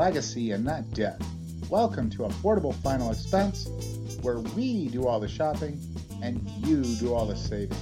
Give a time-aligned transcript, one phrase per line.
[0.00, 1.20] legacy and not debt.
[1.68, 3.68] Welcome to Affordable Final Expense,
[4.22, 5.78] where we do all the shopping
[6.22, 7.76] and you do all the saving.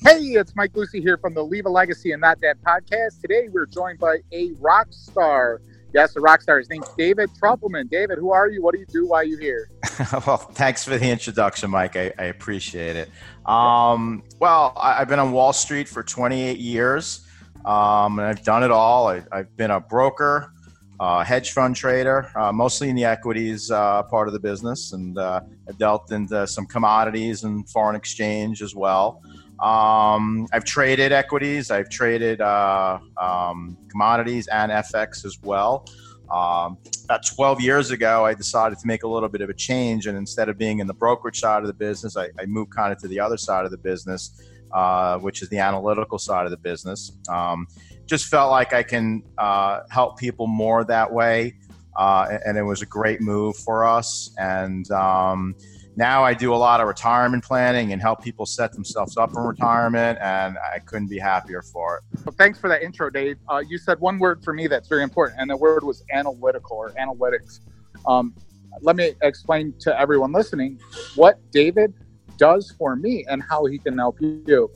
[0.00, 3.20] Hey, it's Mike Lucy here from the Leave a Legacy and Not Debt podcast.
[3.20, 5.60] Today we're joined by a rock star.
[5.94, 6.58] Yes, a rock star.
[6.58, 7.90] His name's David Truffelman.
[7.90, 8.62] David, who are you?
[8.62, 9.06] What do you do?
[9.06, 9.68] Why are you here?
[10.26, 11.96] well, thanks for the introduction, Mike.
[11.96, 13.10] I, I appreciate it.
[13.44, 17.26] Um, well, I, have been on Wall Street for 28 years,
[17.66, 19.08] um, and I've done it all.
[19.08, 20.52] I, have been a broker,
[20.98, 25.18] uh, hedge fund trader, uh, mostly in the equities uh, part of the business, and
[25.18, 29.22] uh, I've dealt into some commodities and foreign exchange as well.
[29.62, 35.86] Um, I've traded equities, I've traded uh, um, commodities and FX as well.
[36.32, 40.06] Um, about 12 years ago, I decided to make a little bit of a change,
[40.06, 42.92] and instead of being in the brokerage side of the business, I, I moved kind
[42.92, 46.50] of to the other side of the business, uh, which is the analytical side of
[46.50, 47.12] the business.
[47.28, 47.68] Um,
[48.06, 51.54] just felt like I can uh, help people more that way,
[51.96, 54.34] uh, and it was a great move for us.
[54.38, 55.54] And um,
[55.96, 59.46] now I do a lot of retirement planning and help people set themselves up for
[59.46, 62.20] retirement, and I couldn't be happier for it.
[62.24, 63.36] Well, thanks for that intro, Dave.
[63.48, 66.78] Uh, you said one word for me that's very important, and the word was analytical
[66.78, 67.60] or analytics.
[68.06, 68.34] Um,
[68.80, 70.80] let me explain to everyone listening
[71.14, 71.92] what David
[72.38, 74.70] does for me and how he can help you.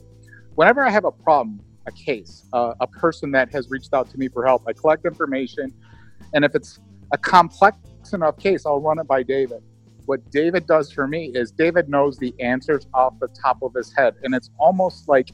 [0.53, 4.19] Whenever I have a problem, a case, uh, a person that has reached out to
[4.19, 5.73] me for help, I collect information,
[6.35, 6.79] and if it's
[7.11, 7.77] a complex
[8.13, 9.63] enough case, I'll run it by David
[10.07, 13.93] what David does for me is David knows the answers off the top of his
[13.95, 14.15] head.
[14.23, 15.29] And it's almost like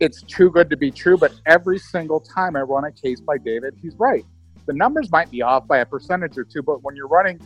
[0.00, 1.18] it's too good to be true.
[1.18, 4.24] But every single time I run a case by David, he's right.
[4.66, 7.38] The numbers might be off by a percentage or two, but when you're running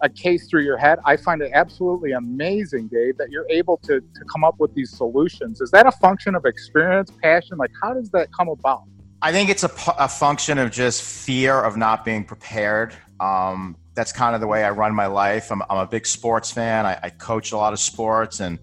[0.00, 4.00] a case through your head, I find it absolutely amazing, Dave, that you're able to,
[4.00, 5.60] to come up with these solutions.
[5.60, 7.58] Is that a function of experience, passion?
[7.58, 8.82] Like, how does that come about?
[9.20, 12.92] I think it's a, a function of just fear of not being prepared.
[13.20, 15.50] Um, that's kind of the way I run my life.
[15.50, 16.86] I'm, I'm a big sports fan.
[16.86, 18.58] I, I, coach a lot of sports, and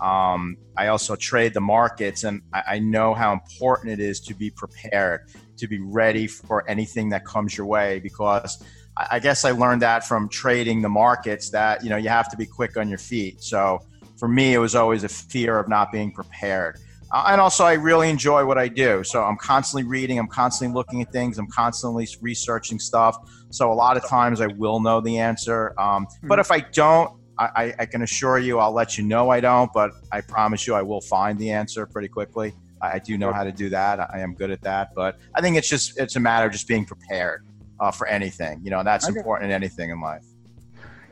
[0.00, 2.24] um, I also trade the markets.
[2.24, 6.68] And I, I, know how important it is to be prepared, to be ready for
[6.68, 8.00] anything that comes your way.
[8.00, 8.62] Because
[8.96, 12.30] I, I guess I learned that from trading the markets that you know you have
[12.30, 13.42] to be quick on your feet.
[13.42, 13.80] So
[14.18, 16.78] for me, it was always a fear of not being prepared.
[17.14, 19.04] Uh, and also, I really enjoy what I do.
[19.04, 23.16] So I'm constantly reading, I'm constantly looking at things, I'm constantly researching stuff.
[23.50, 25.74] So a lot of times I will know the answer.
[25.78, 26.26] Um, mm-hmm.
[26.26, 29.72] But if I don't, I, I, can assure you I'll let you know I don't,
[29.72, 32.52] but I promise you I will find the answer pretty quickly.
[32.82, 34.00] I, I do know how to do that.
[34.12, 34.90] I am good at that.
[34.94, 37.46] But I think it's just it's a matter of just being prepared
[37.78, 38.60] uh, for anything.
[38.64, 39.18] You know, that's okay.
[39.18, 40.24] important in anything in life.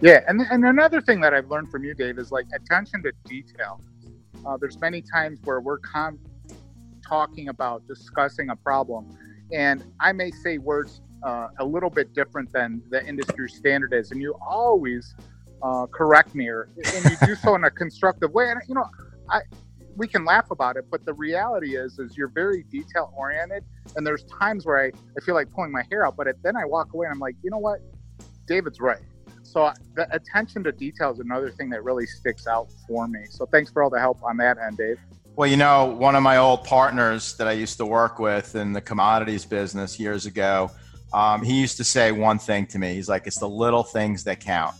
[0.00, 3.12] Yeah, and, and another thing that I've learned from you, Dave, is like attention to
[3.24, 3.80] detail.
[4.46, 5.78] Uh, there's many times where we're
[7.06, 9.16] talking about discussing a problem,
[9.52, 14.10] and I may say words uh, a little bit different than the industry standard is,
[14.10, 15.14] and you always
[15.62, 18.50] uh, correct me, or and you do so in a constructive way.
[18.50, 18.86] And you know,
[19.30, 19.40] I
[19.96, 23.64] we can laugh about it, but the reality is, is you're very detail oriented,
[23.94, 26.56] and there's times where I, I feel like pulling my hair out, but it, then
[26.56, 27.80] I walk away and I'm like, you know what,
[28.46, 29.02] David's right
[29.52, 33.26] so the attention to detail is another thing that really sticks out for me.
[33.28, 34.98] So thanks for all the help on that end, Dave.
[35.36, 38.72] Well, you know, one of my old partners that I used to work with in
[38.72, 40.70] the commodities business years ago,
[41.12, 42.94] um, he used to say one thing to me.
[42.94, 44.74] He's like, "It's the little things that count."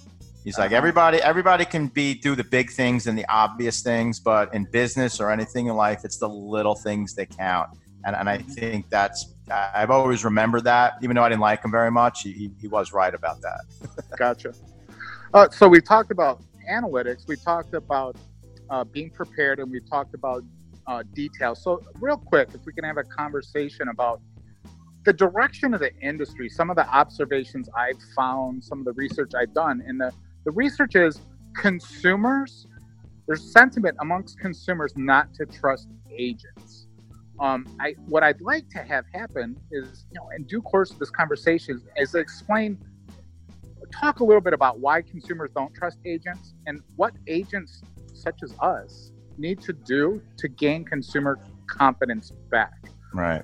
[0.44, 0.64] He's uh-huh.
[0.64, 4.64] like, "Everybody, everybody can be do the big things and the obvious things, but in
[4.64, 7.70] business or anything in life, it's the little things that count."
[8.04, 8.52] And, and I mm-hmm.
[8.52, 12.22] think that's I've always remembered that, even though I didn't like him very much.
[12.22, 13.60] He, he was right about that.
[14.16, 14.54] gotcha.
[15.34, 17.26] Uh, so we talked about analytics.
[17.26, 18.16] We talked about
[18.70, 20.44] uh, being prepared, and we talked about
[20.86, 21.62] uh, details.
[21.62, 24.20] So real quick, if we can have a conversation about
[25.04, 29.32] the direction of the industry, some of the observations I've found, some of the research
[29.38, 30.12] I've done, and the
[30.44, 31.20] the research is
[31.56, 32.66] consumers.
[33.26, 36.81] There's sentiment amongst consumers not to trust agents
[37.42, 40.98] um, I what I'd like to have happen is, you know, in due course of
[41.00, 42.78] this conversation, is explain,
[43.92, 47.82] talk a little bit about why consumers don't trust agents and what agents
[48.14, 52.74] such as us need to do to gain consumer confidence back.
[53.12, 53.42] Right.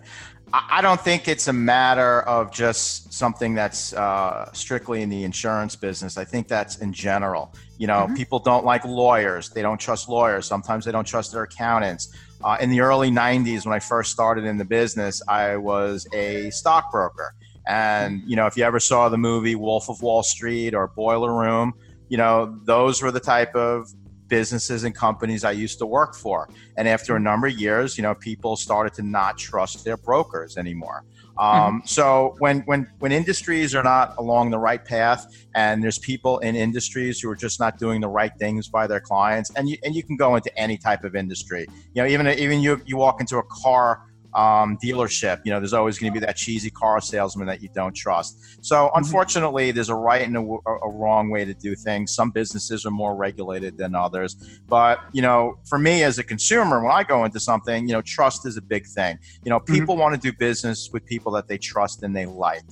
[0.52, 5.76] I don't think it's a matter of just something that's uh, strictly in the insurance
[5.76, 6.16] business.
[6.16, 7.54] I think that's in general.
[7.76, 8.14] You know, mm-hmm.
[8.14, 9.50] people don't like lawyers.
[9.50, 10.46] They don't trust lawyers.
[10.46, 12.14] Sometimes they don't trust their accountants.
[12.43, 16.50] Uh, in the early 90s, when I first started in the business, I was a
[16.50, 17.35] stockbroker.
[17.67, 21.35] And, you know, if you ever saw the movie Wolf of Wall Street or Boiler
[21.35, 21.75] Room,
[22.08, 23.88] you know, those were the type of
[24.29, 26.49] businesses and companies I used to work for.
[26.76, 30.56] And after a number of years, you know, people started to not trust their brokers
[30.56, 31.05] anymore.
[31.38, 31.87] Um, mm-hmm.
[31.87, 36.56] So when when when industries are not along the right path, and there's people in
[36.56, 39.94] industries who are just not doing the right things by their clients, and you and
[39.94, 41.67] you can go into any type of industry.
[41.94, 44.02] You know, even even you you walk into a car
[44.38, 47.69] um, dealership, you know, there's always going to be that cheesy car salesman that you
[47.75, 48.64] don't trust.
[48.64, 48.99] So, mm-hmm.
[48.99, 52.14] unfortunately, there's a right and a, a, wrong way to do things.
[52.14, 54.37] Some businesses are more regulated than others.
[54.69, 58.02] But, you know, for me as a consumer, when I go into something, you know,
[58.02, 59.19] trust is a big thing.
[59.44, 60.02] You know, people mm-hmm.
[60.02, 62.62] want to do business with people that they trust and they like.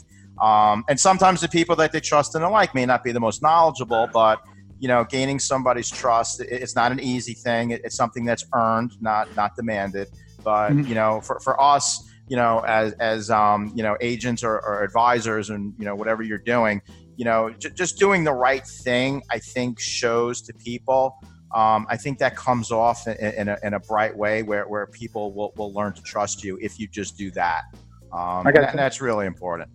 [0.41, 3.21] Um, and sometimes the people that they trust and they like may not be the
[3.21, 4.41] most knowledgeable, but
[4.79, 7.71] you know, gaining somebody's trust, it's not an easy thing.
[7.71, 10.09] It's something that's earned, not not demanded.
[10.47, 10.87] But mm-hmm.
[10.87, 14.85] you know, for, for us, you know, as as um, you know, agents or, or
[14.85, 16.81] advisors, and you know, whatever you're doing,
[17.17, 21.19] you know, j- just doing the right thing, I think shows to people.
[21.53, 24.87] Um, I think that comes off in, in, a, in, a, bright way where, where
[24.89, 27.63] people will, will learn to trust you if you just do that.
[28.13, 29.71] Um, and, and that's really important.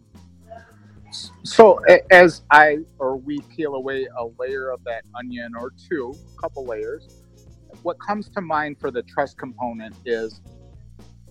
[1.43, 1.79] So
[2.11, 6.65] as I or we peel away a layer of that onion or two, a couple
[6.65, 7.21] layers,
[7.83, 10.41] what comes to mind for the trust component is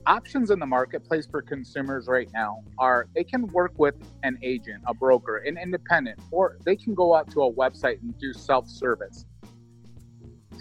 [0.06, 4.82] options in the marketplace for consumers right now are they can work with an agent,
[4.86, 9.24] a broker, an independent, or they can go out to a website and do self-service.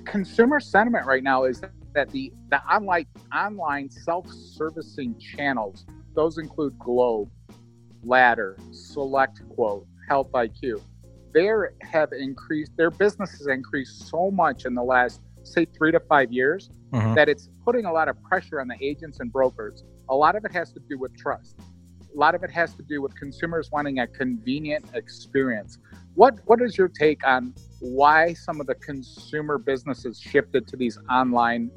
[0.06, 1.62] Consumer sentiment right now is
[1.94, 3.06] that the the online
[3.36, 5.86] online self-servicing channels,
[6.16, 7.30] those include Globe,
[8.04, 10.82] Ladder, Select Quote, Health IQ,
[11.34, 11.50] they
[11.82, 16.32] have increased their business has increased so much in the last say three to five
[16.32, 17.14] years mm-hmm.
[17.16, 19.84] that it's putting a lot of pressure on the agents and brokers.
[20.10, 21.56] A lot of it has to do with trust.
[22.14, 25.78] A lot of it has to do with consumers wanting a convenient experience.
[26.16, 30.98] What what is your take on why some of the consumer businesses shifted to these
[31.10, 31.72] online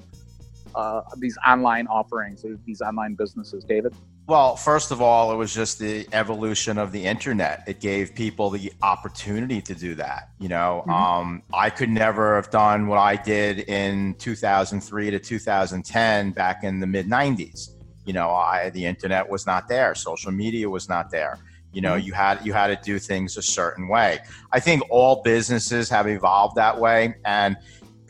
[0.74, 3.94] uh, these online offerings, these online businesses, David?
[4.28, 7.64] Well, first of all, it was just the evolution of the internet.
[7.66, 10.30] It gave people the opportunity to do that.
[10.38, 10.90] You know, mm-hmm.
[10.90, 16.78] um, I could never have done what I did in 2003 to 2010 back in
[16.78, 17.70] the mid 90s.
[18.04, 21.38] You know, I, the internet was not there, social media was not there.
[21.72, 22.06] You know, mm-hmm.
[22.06, 24.20] you had you had to do things a certain way.
[24.52, 27.56] I think all businesses have evolved that way, and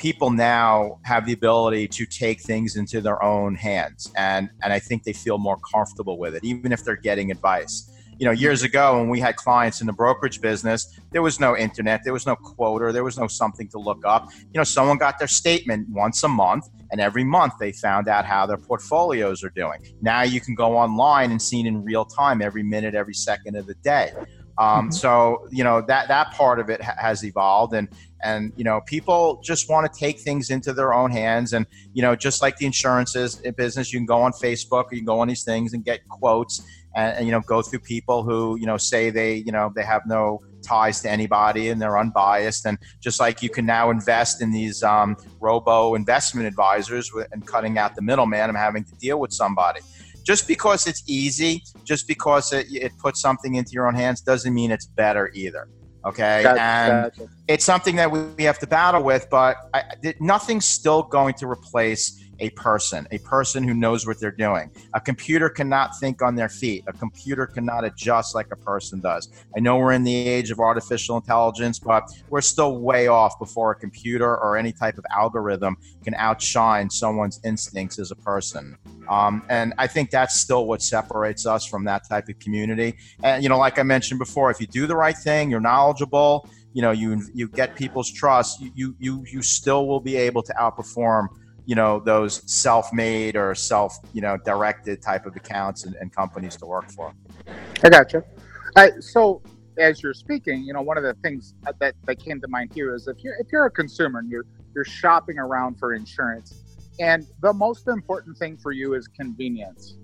[0.02, 4.80] people now have the ability to take things into their own hands and and I
[4.80, 7.88] think they feel more comfortable with it even if they're getting advice.
[8.18, 11.56] You know, years ago when we had clients in the brokerage business, there was no
[11.56, 14.28] internet, there was no quote, there was no something to look up.
[14.52, 18.24] You know, someone got their statement once a month and every month they found out
[18.24, 19.80] how their portfolios are doing.
[20.02, 23.56] Now you can go online and see it in real time every minute, every second
[23.56, 24.12] of the day.
[24.62, 24.90] Um, mm-hmm.
[24.92, 27.88] So you know that that part of it ha- has evolved, and
[28.22, 32.02] and you know people just want to take things into their own hands, and you
[32.02, 35.06] know just like the insurances in business, you can go on Facebook, or you can
[35.06, 36.62] go on these things and get quotes,
[36.94, 39.82] and, and you know go through people who you know say they you know they
[39.82, 44.40] have no ties to anybody and they're unbiased and just like you can now invest
[44.40, 49.18] in these um, robo investment advisors and cutting out the middleman and having to deal
[49.18, 49.80] with somebody
[50.22, 54.54] just because it's easy, just because it, it puts something into your own hands, doesn't
[54.54, 55.68] mean it's better either.
[56.04, 57.30] Okay, gotcha, and gotcha.
[57.46, 59.84] it's something that we, we have to battle with, but I,
[60.20, 64.70] nothing's still going to replace a person, a person who knows what they're doing.
[64.94, 66.84] A computer cannot think on their feet.
[66.86, 69.28] A computer cannot adjust like a person does.
[69.56, 73.72] I know we're in the age of artificial intelligence, but we're still way off before
[73.72, 78.76] a computer or any type of algorithm can outshine someone's instincts as a person.
[79.08, 82.96] Um, and I think that's still what separates us from that type of community.
[83.22, 86.48] And, you know, like I mentioned before, if you do the right thing, you're knowledgeable,
[86.72, 90.54] you know, you, you get people's trust, you, you, you still will be able to
[90.54, 91.28] outperform
[91.64, 96.56] you know those self-made or self you know directed type of accounts and, and companies
[96.56, 97.12] to work for.
[97.84, 98.24] I gotcha.
[98.76, 99.42] Uh, so
[99.78, 102.94] as you're speaking you know one of the things that, that came to mind here
[102.94, 106.62] is if you're if you're a consumer and you're you're shopping around for insurance
[107.00, 109.96] and the most important thing for you is convenience.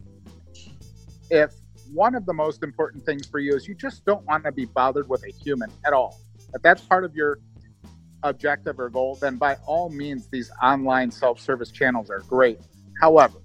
[1.30, 1.52] If
[1.92, 4.64] one of the most important things for you is you just don't want to be
[4.64, 6.18] bothered with a human at all
[6.54, 7.38] if that's part of your
[8.22, 12.60] objective or goal, then by all means, these online self service channels are great.
[13.00, 13.38] However,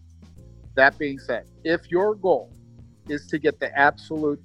[0.76, 2.52] that being said, if your goal
[3.08, 4.42] is to get the absolute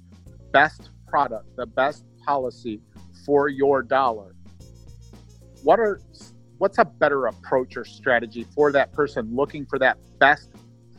[0.51, 2.81] best product, the best policy
[3.25, 4.35] for your dollar,
[5.63, 6.01] what are
[6.57, 10.49] what's a better approach or strategy for that person looking for that best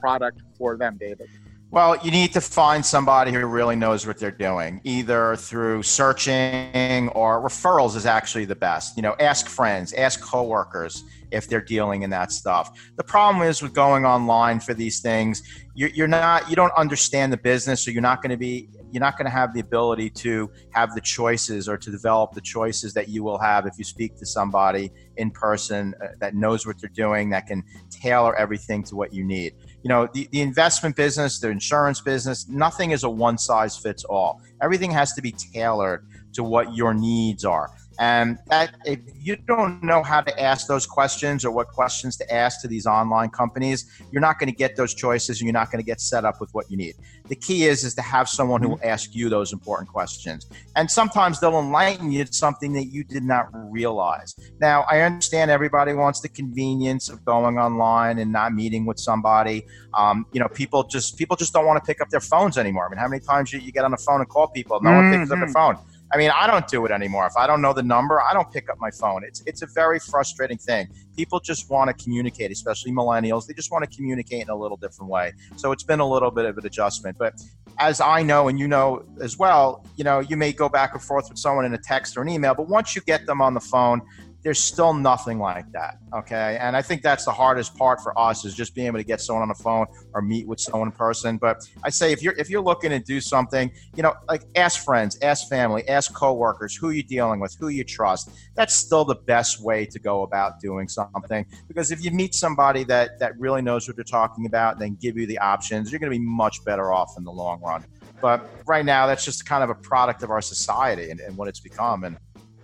[0.00, 1.28] product for them, David?
[1.72, 7.08] Well, you need to find somebody who really knows what they're doing, either through searching
[7.10, 8.96] or referrals is actually the best.
[8.96, 12.76] You know, ask friends, ask coworkers if they're dealing in that stuff.
[12.96, 15.44] The problem is with going online for these things,
[15.76, 19.16] you're, not, you don't understand the business, so you're not going to be you're not
[19.16, 23.08] going to have the ability to have the choices or to develop the choices that
[23.08, 26.90] you will have if you speak to somebody in person uh, that knows what they're
[26.90, 31.38] doing that can tailor everything to what you need you know the, the investment business
[31.38, 36.06] the insurance business nothing is a one size fits all everything has to be tailored
[36.32, 37.70] to what your needs are
[38.00, 42.34] and that if you don't know how to ask those questions or what questions to
[42.34, 45.70] ask to these online companies, you're not going to get those choices and you're not
[45.70, 46.94] going to get set up with what you need.
[47.28, 50.46] The key is is to have someone who will ask you those important questions.
[50.76, 54.34] And sometimes they'll enlighten you to something that you did not realize.
[54.60, 59.66] Now, I understand everybody wants the convenience of going online and not meeting with somebody.
[59.92, 62.86] Um, you know, people just people just don't want to pick up their phones anymore.
[62.86, 64.88] I mean, how many times you, you get on the phone and call people, no
[64.88, 65.10] mm-hmm.
[65.10, 65.76] one picks up their mm-hmm.
[65.76, 65.78] phone.
[66.12, 67.26] I mean, I don't do it anymore.
[67.26, 69.22] If I don't know the number, I don't pick up my phone.
[69.24, 70.88] It's it's a very frustrating thing.
[71.16, 73.46] People just want to communicate, especially millennials.
[73.46, 75.32] They just want to communicate in a little different way.
[75.56, 77.16] So it's been a little bit of an adjustment.
[77.18, 77.34] But
[77.78, 81.02] as I know and you know as well, you know, you may go back and
[81.02, 83.54] forth with someone in a text or an email, but once you get them on
[83.54, 84.02] the phone,
[84.42, 86.58] there's still nothing like that okay?
[86.60, 89.20] And i think that's the hardest part for us is just being able to get
[89.20, 91.36] someone on the phone or meet with someone in person.
[91.36, 94.84] But i say if you're if you're looking to do something you know like ask
[94.84, 99.14] friends ask family ask coworkers who you're dealing with who you trust that's still the
[99.14, 101.46] best way to go about doing something.
[101.68, 104.96] Because if you meet somebody that that really knows what they're talking about and then
[105.00, 107.84] give you the options you're going to be much better off in the long run.
[108.20, 111.48] But right now that's just kind of a product of our society and, and what
[111.48, 112.04] it's become.
[112.04, 112.18] And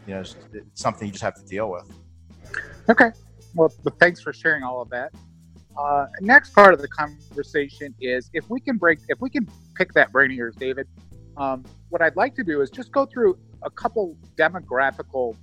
[0.06, 0.36] you know, it's,
[0.74, 1.90] something you just have to deal with.
[2.88, 3.10] Okay.
[3.54, 5.12] Well, thanks for sharing all of that.
[5.76, 9.92] Uh, next part of the conversation is if we can break, if we can pick
[9.92, 10.86] that brain of yours, David.
[11.36, 15.36] Um, what I'd like to do is just go through a couple demographical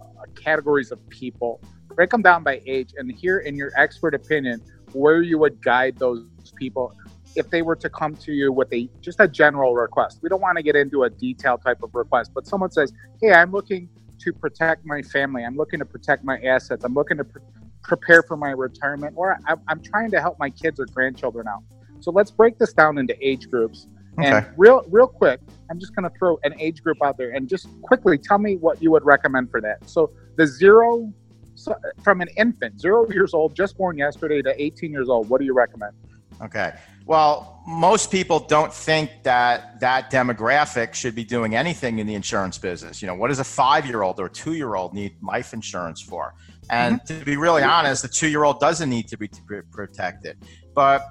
[0.00, 4.60] uh, categories of people, break them down by age, and hear in your expert opinion
[4.92, 6.94] where you would guide those people
[7.36, 10.20] if they were to come to you with a just a general request.
[10.22, 13.32] We don't want to get into a detailed type of request, but someone says, "Hey,
[13.32, 13.88] I'm looking
[14.20, 15.44] to protect my family.
[15.44, 16.84] I'm looking to protect my assets.
[16.84, 17.42] I'm looking to pre-
[17.82, 21.62] prepare for my retirement, or I'm, I'm, trying to help my kids or grandchildren out."
[22.00, 23.86] So let's break this down into age groups.
[24.18, 24.28] Okay.
[24.28, 27.48] And real, real quick, I'm just going to throw an age group out there and
[27.48, 29.88] just quickly tell me what you would recommend for that.
[29.88, 31.12] So the zero,
[31.54, 35.40] so from an infant, zero years old, just born yesterday to 18 years old, what
[35.40, 35.94] do you recommend?
[36.42, 36.74] Okay.
[37.06, 42.58] Well, most people don't think that that demographic should be doing anything in the insurance
[42.58, 43.02] business.
[43.02, 46.00] You know, what does a five year old or two year old need life insurance
[46.00, 46.34] for?
[46.70, 47.18] And mm-hmm.
[47.18, 49.28] to be really honest, the two year old doesn't need to be
[49.70, 50.38] protected.
[50.74, 51.06] But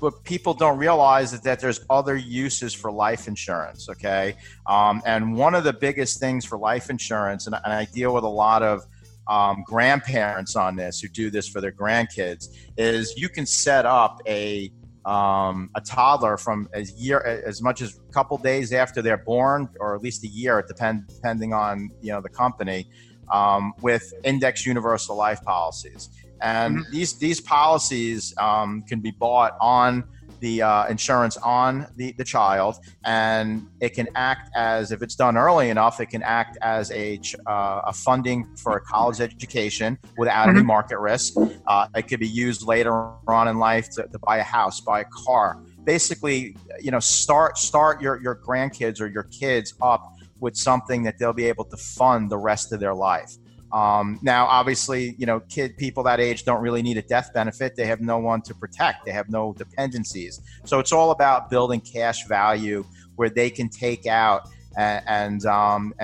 [0.00, 3.88] what people don't realize is that there's other uses for life insurance.
[3.88, 4.36] Okay.
[4.66, 8.24] Um, and one of the biggest things for life insurance, and, and I deal with
[8.24, 8.84] a lot of
[9.28, 14.20] um, grandparents on this who do this for their grandkids, is you can set up
[14.26, 14.72] a
[15.04, 19.68] um, a toddler from a year as much as a couple days after they're born,
[19.80, 22.86] or at least a year, depend, depending on you know the company,
[23.32, 26.10] um, with index universal life policies.
[26.40, 26.92] And mm-hmm.
[26.92, 30.04] these these policies um, can be bought on
[30.40, 35.36] the uh, insurance on the, the child, and it can act as, if it's done
[35.36, 40.48] early enough, it can act as a, uh, a funding for a college education without
[40.48, 40.58] mm-hmm.
[40.58, 41.34] any market risk.
[41.66, 42.92] Uh, it could be used later
[43.26, 45.62] on in life to, to buy a house, buy a car.
[45.84, 51.18] Basically, you know, start start your, your grandkids or your kids up with something that
[51.18, 53.32] they'll be able to fund the rest of their life.
[53.72, 57.76] Um, now, obviously, you know, kid people that age don't really need a death benefit.
[57.76, 59.04] They have no one to protect.
[59.04, 60.40] They have no dependencies.
[60.64, 62.84] So it's all about building cash value
[63.16, 65.94] where they can take out and, and um,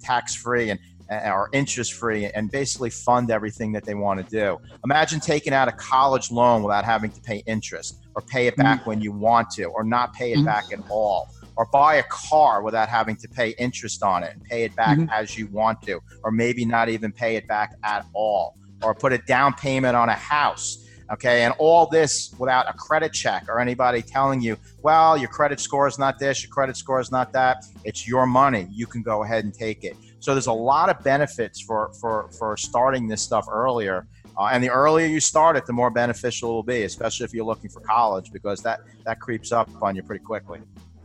[0.00, 0.78] tax free and
[1.10, 4.58] or interest free and basically fund everything that they want to do.
[4.82, 8.80] Imagine taking out a college loan without having to pay interest or pay it back
[8.80, 8.90] mm-hmm.
[8.90, 10.46] when you want to or not pay it mm-hmm.
[10.46, 14.42] back at all or buy a car without having to pay interest on it and
[14.44, 15.10] pay it back mm-hmm.
[15.10, 19.12] as you want to, or maybe not even pay it back at all, or put
[19.12, 20.78] a down payment on a house.
[21.12, 25.60] Okay, and all this without a credit check or anybody telling you, well, your credit
[25.60, 27.64] score is not this, your credit score is not that.
[27.84, 28.66] It's your money.
[28.70, 29.94] You can go ahead and take it.
[30.20, 34.06] So there's a lot of benefits for for for starting this stuff earlier.
[34.38, 37.34] Uh, and the earlier you start it, the more beneficial it will be, especially if
[37.34, 40.60] you're looking for college, because that that creeps up on you pretty quickly.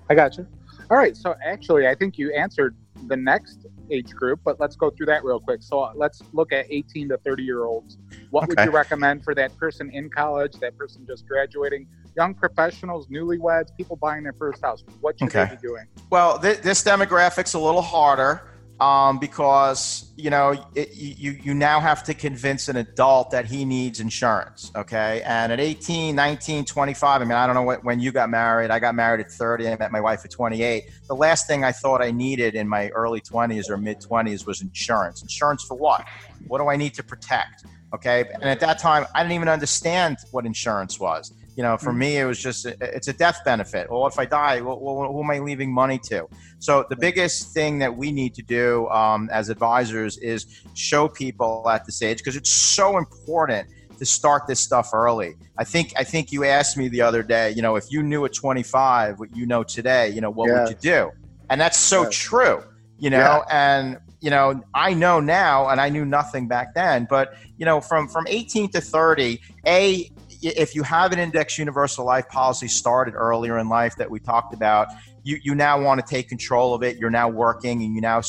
[0.10, 0.48] I got you.
[0.90, 1.16] All right.
[1.18, 2.76] So actually, I think you answered
[3.08, 5.62] the next age group, but let's go through that real quick.
[5.62, 7.98] So uh, let's look at 18 to 30 year olds.
[8.32, 8.54] What okay.
[8.56, 11.88] would you recommend for that person in college, that person just graduating?
[12.18, 14.84] young professionals, newlyweds, people buying their first house?
[15.00, 15.46] What should Okay.
[15.46, 15.86] they be doing?
[16.10, 18.42] Well, th- this demographic's a little harder
[18.80, 23.66] um, because you know it, you you now have to convince an adult that he
[23.66, 24.72] needs insurance.
[24.76, 27.22] Okay, and at 18, 19, 25.
[27.22, 28.70] I mean, I don't know what, when you got married.
[28.70, 29.68] I got married at 30.
[29.68, 30.90] I met my wife at 28.
[31.08, 34.62] The last thing I thought I needed in my early 20s or mid 20s was
[34.62, 35.22] insurance.
[35.22, 36.06] Insurance for what?
[36.48, 37.66] What do I need to protect?
[37.96, 41.34] Okay, and at that time, I didn't even understand what insurance was.
[41.58, 43.92] You know, for me, it was just it's a death benefit.
[43.92, 46.28] Well, if I die, well, who am I leaving money to?
[46.60, 50.46] So the biggest thing that we need to do um, as advisors is
[50.76, 55.34] show people at this age because it's so important to start this stuff early.
[55.58, 58.24] I think I think you asked me the other day, you know, if you knew
[58.26, 60.60] at 25 what you know today, you know, what Yeah.
[60.60, 61.12] would you do?
[61.50, 62.14] And that's so Yes.
[62.14, 62.64] true,
[63.00, 67.34] you know, and you know, I know now and I knew nothing back then, but
[67.58, 70.08] you know, from from 18 to 30, a
[70.42, 74.54] if you have an index universal life policy started earlier in life that we talked
[74.54, 74.88] about,
[75.24, 76.98] you, you now want to take control of it.
[76.98, 78.22] You're now working and you now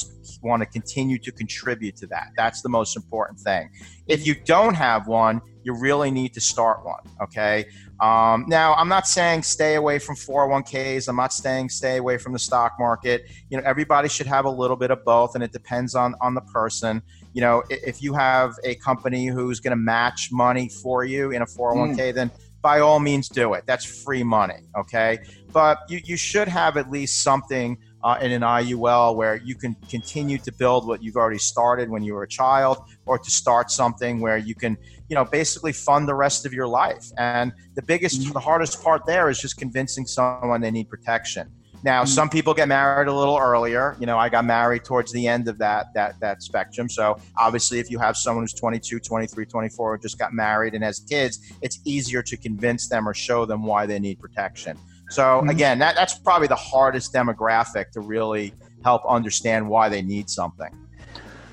[0.42, 2.28] want to continue to contribute to that.
[2.36, 3.70] That's the most important thing.
[4.08, 7.02] If you don't have one, you really need to start one.
[7.22, 7.66] Okay.
[8.00, 11.08] Um, now, I'm not saying stay away from 401ks.
[11.08, 13.28] I'm not saying stay away from the stock market.
[13.50, 16.34] You know, everybody should have a little bit of both, and it depends on on
[16.34, 17.02] the person.
[17.38, 21.40] You know, if you have a company who's going to match money for you in
[21.40, 23.62] a 401k, then by all means do it.
[23.64, 24.64] That's free money.
[24.76, 25.20] Okay.
[25.52, 29.76] But you, you should have at least something uh, in an IUL where you can
[29.88, 33.70] continue to build what you've already started when you were a child or to start
[33.70, 34.76] something where you can,
[35.08, 37.06] you know, basically fund the rest of your life.
[37.18, 41.52] And the biggest, the hardest part there is just convincing someone they need protection.
[41.84, 42.08] Now, Mhm.
[42.08, 43.96] some people get married a little earlier.
[44.00, 46.88] You know, I got married towards the end of that that that spectrum.
[46.88, 50.82] So, obviously, if you have someone who's 22, 23, 24 who just got married and
[50.82, 54.76] has kids, it's easier to convince them or show them why they need protection.
[55.10, 55.50] So, Mhm.
[55.50, 58.54] again, that, that's probably the hardest demographic to really
[58.84, 60.70] help understand why they need something.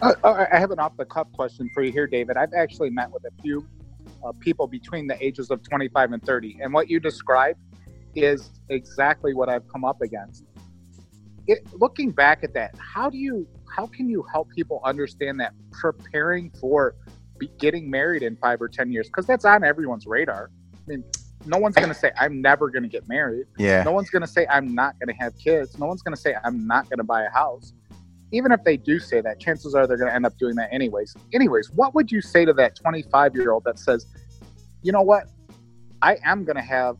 [0.01, 0.13] Uh,
[0.51, 2.35] I have an off the cuff question for you here, David.
[2.35, 3.65] I've actually met with a few
[4.25, 7.59] uh, people between the ages of 25 and 30, and what you described
[8.15, 10.43] is exactly what I've come up against.
[11.47, 15.53] It, looking back at that, how do you, how can you help people understand that
[15.71, 16.95] preparing for
[17.37, 19.07] be, getting married in five or 10 years?
[19.07, 20.49] Because that's on everyone's radar.
[20.73, 21.03] I mean,
[21.45, 23.45] no one's going to say, I'm never going to get married.
[23.57, 23.83] Yeah.
[23.83, 25.77] No one's going to say I'm not going to have kids.
[25.77, 27.73] No one's going to say I'm not going to buy a house.
[28.31, 30.69] Even if they do say that, chances are they're going to end up doing that
[30.71, 31.15] anyways.
[31.33, 34.07] Anyways, what would you say to that 25 year old that says,
[34.81, 35.27] you know what?
[36.01, 36.97] I am going to have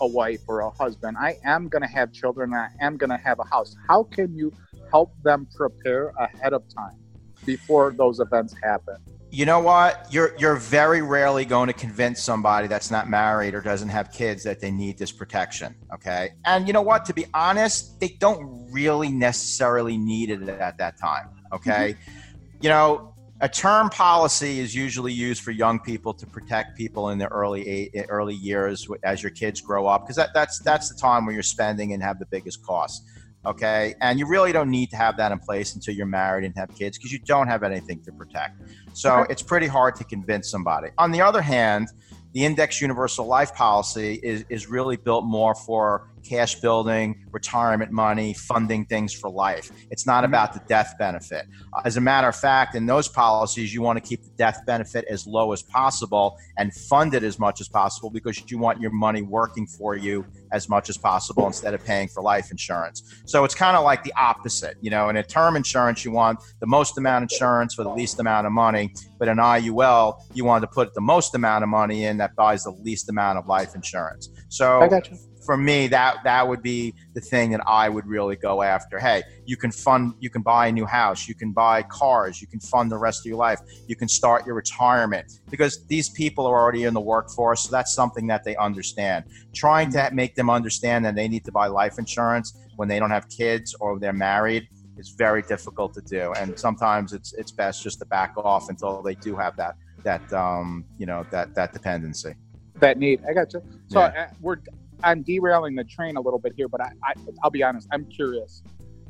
[0.00, 1.16] a wife or a husband.
[1.18, 2.54] I am going to have children.
[2.54, 3.76] I am going to have a house.
[3.88, 4.52] How can you
[4.90, 6.98] help them prepare ahead of time
[7.44, 8.96] before those events happen?
[9.30, 13.60] you know what you're you're very rarely going to convince somebody that's not married or
[13.60, 17.26] doesn't have kids that they need this protection okay and you know what to be
[17.34, 22.56] honest they don't really necessarily need it at that time okay mm-hmm.
[22.60, 27.18] you know a term policy is usually used for young people to protect people in
[27.18, 30.98] their early eight, early years as your kids grow up because that, that's that's the
[30.98, 33.02] time where you're spending and have the biggest costs
[33.44, 33.94] okay?
[34.00, 36.68] And you really don't need to have that in place until you're married and have
[36.74, 38.60] kids because you don't have anything to protect.
[38.92, 40.88] So it's pretty hard to convince somebody.
[40.98, 41.88] On the other hand
[42.32, 48.34] the index universal life policy is, is really built more for cash building retirement money
[48.34, 50.28] funding things for life it's not Mhm.
[50.28, 51.46] about the death benefit
[51.84, 55.04] as a matter of fact in those policies you want to keep the death benefit
[55.10, 58.90] as low as possible and fund it as much as possible because you want your
[58.90, 63.44] money working for you as much as possible instead of paying for life insurance so
[63.44, 64.76] it's kind of like the opposite.
[64.80, 67.90] You know, in a term insurance, you want the most amount of insurance for the
[67.90, 68.92] least amount of money.
[69.18, 72.64] But in IUL, you want to put the most amount of money in that buys
[72.64, 74.30] the least amount of life insurance.
[74.48, 75.16] So I got you.
[75.46, 78.98] For me, that that would be the thing that I would really go after.
[78.98, 82.48] Hey, you can fund, you can buy a new house, you can buy cars, you
[82.48, 86.44] can fund the rest of your life, you can start your retirement because these people
[86.46, 87.62] are already in the workforce.
[87.62, 89.24] So that's something that they understand.
[89.54, 93.10] Trying to make them understand that they need to buy life insurance when they don't
[93.10, 96.32] have kids or they're married is very difficult to do.
[96.38, 100.32] And sometimes it's it's best just to back off until they do have that that
[100.32, 102.34] um, you know that that dependency.
[102.80, 103.20] that need.
[103.28, 103.62] I got you.
[103.88, 104.06] So Yeah.
[104.06, 104.58] uh, we're
[105.02, 108.06] I'm derailing the train a little bit here, but I, I I'll be honest, I'm
[108.06, 108.62] curious.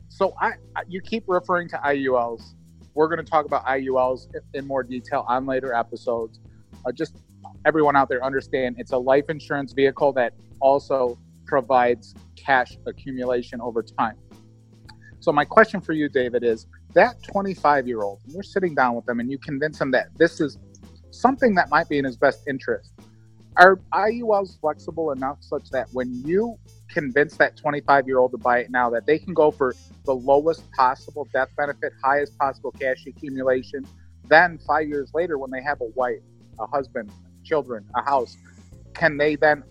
[0.09, 2.55] So I, I you keep referring to IULs.
[2.95, 6.41] We're going to talk about IULs in- in more detail on later episodes.
[6.85, 7.17] Uh, just
[7.65, 13.83] everyone out there understand it's a life insurance vehicle that also provides cash accumulation over
[13.83, 14.17] time.
[15.21, 19.05] So my question for you, David, is that 25 year old, you're sitting down with
[19.07, 20.59] them and you convince them that this is
[21.11, 22.93] something that might be in his best interest
[23.57, 28.59] are IULs flexible enough such that when you convince that 25 year old to buy
[28.59, 33.05] it now, that they can go for the lowest possible death benefit, highest possible cash
[33.07, 33.87] accumulation?
[34.29, 36.21] Then, five years later, when they have a wife,
[36.59, 37.11] a husband,
[37.45, 38.37] children, a house,
[38.95, 39.63] can they then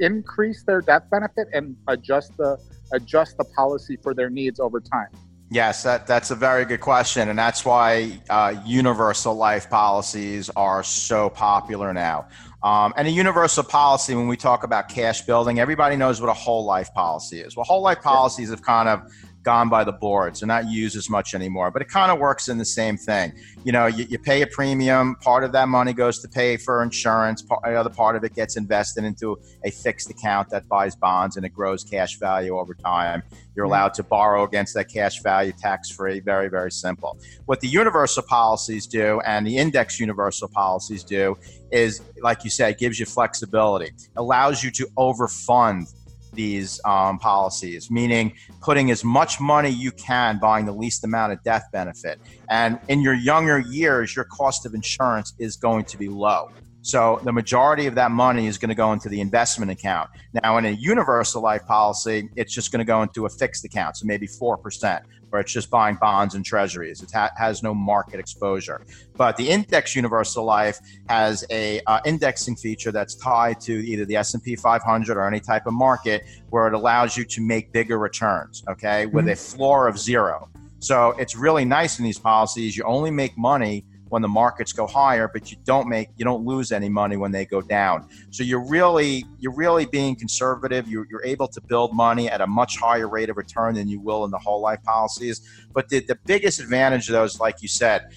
[0.00, 2.58] increase their death benefit and adjust the
[2.92, 5.08] adjust the policy for their needs over time?
[5.50, 7.28] Yes, that, that's a very good question.
[7.28, 12.26] And that's why uh, universal life policies are so popular now.
[12.64, 16.34] Um, and a universal policy, when we talk about cash building, everybody knows what a
[16.34, 17.56] whole life policy is.
[17.56, 19.02] Well, whole life policies have kind of
[19.44, 21.70] gone by the boards and not used as much anymore.
[21.70, 23.32] But it kind of works in the same thing.
[23.62, 26.82] You know, you, you, pay a premium, part of that money goes to pay for
[26.82, 30.96] insurance, part, the other part of it gets invested into a fixed account that buys
[30.96, 33.22] bonds and it grows cash value over time.
[33.54, 33.72] You're mm-hmm.
[33.72, 36.20] allowed to borrow against that cash value tax free.
[36.20, 37.18] Very, very simple.
[37.44, 41.36] What the universal policies do and the index universal policies do
[41.70, 45.92] is, like you said, gives you flexibility, allows you to overfund
[46.34, 51.42] these um, policies, meaning putting as much money you can buying the least amount of
[51.42, 52.20] death benefit.
[52.48, 56.50] And in your younger years, your cost of insurance is going to be low.
[56.82, 60.10] So the majority of that money is going to go into the investment account.
[60.42, 63.96] Now, in a universal life policy, it's just going to go into a fixed account,
[63.96, 65.00] so maybe 4%
[65.34, 67.02] where it's just buying bonds and treasuries.
[67.02, 68.86] It ha- has no market exposure.
[69.16, 74.14] But the index universal life has a uh, indexing feature that's tied to either the
[74.14, 78.62] S&P 500 or any type of market where it allows you to make bigger returns,
[78.68, 79.32] okay, with mm-hmm.
[79.32, 80.48] a floor of zero.
[80.78, 82.76] So it's really nice in these policies.
[82.76, 86.44] You only make money when the markets go higher, but you don't make you don't
[86.46, 88.08] lose any money when they go down.
[88.30, 90.86] So you're really you're really being conservative.
[90.86, 93.98] You're, you're able to build money at a much higher rate of return than you
[93.98, 95.66] will in the whole life policies.
[95.72, 98.12] But the, the biggest advantage of those, like you said,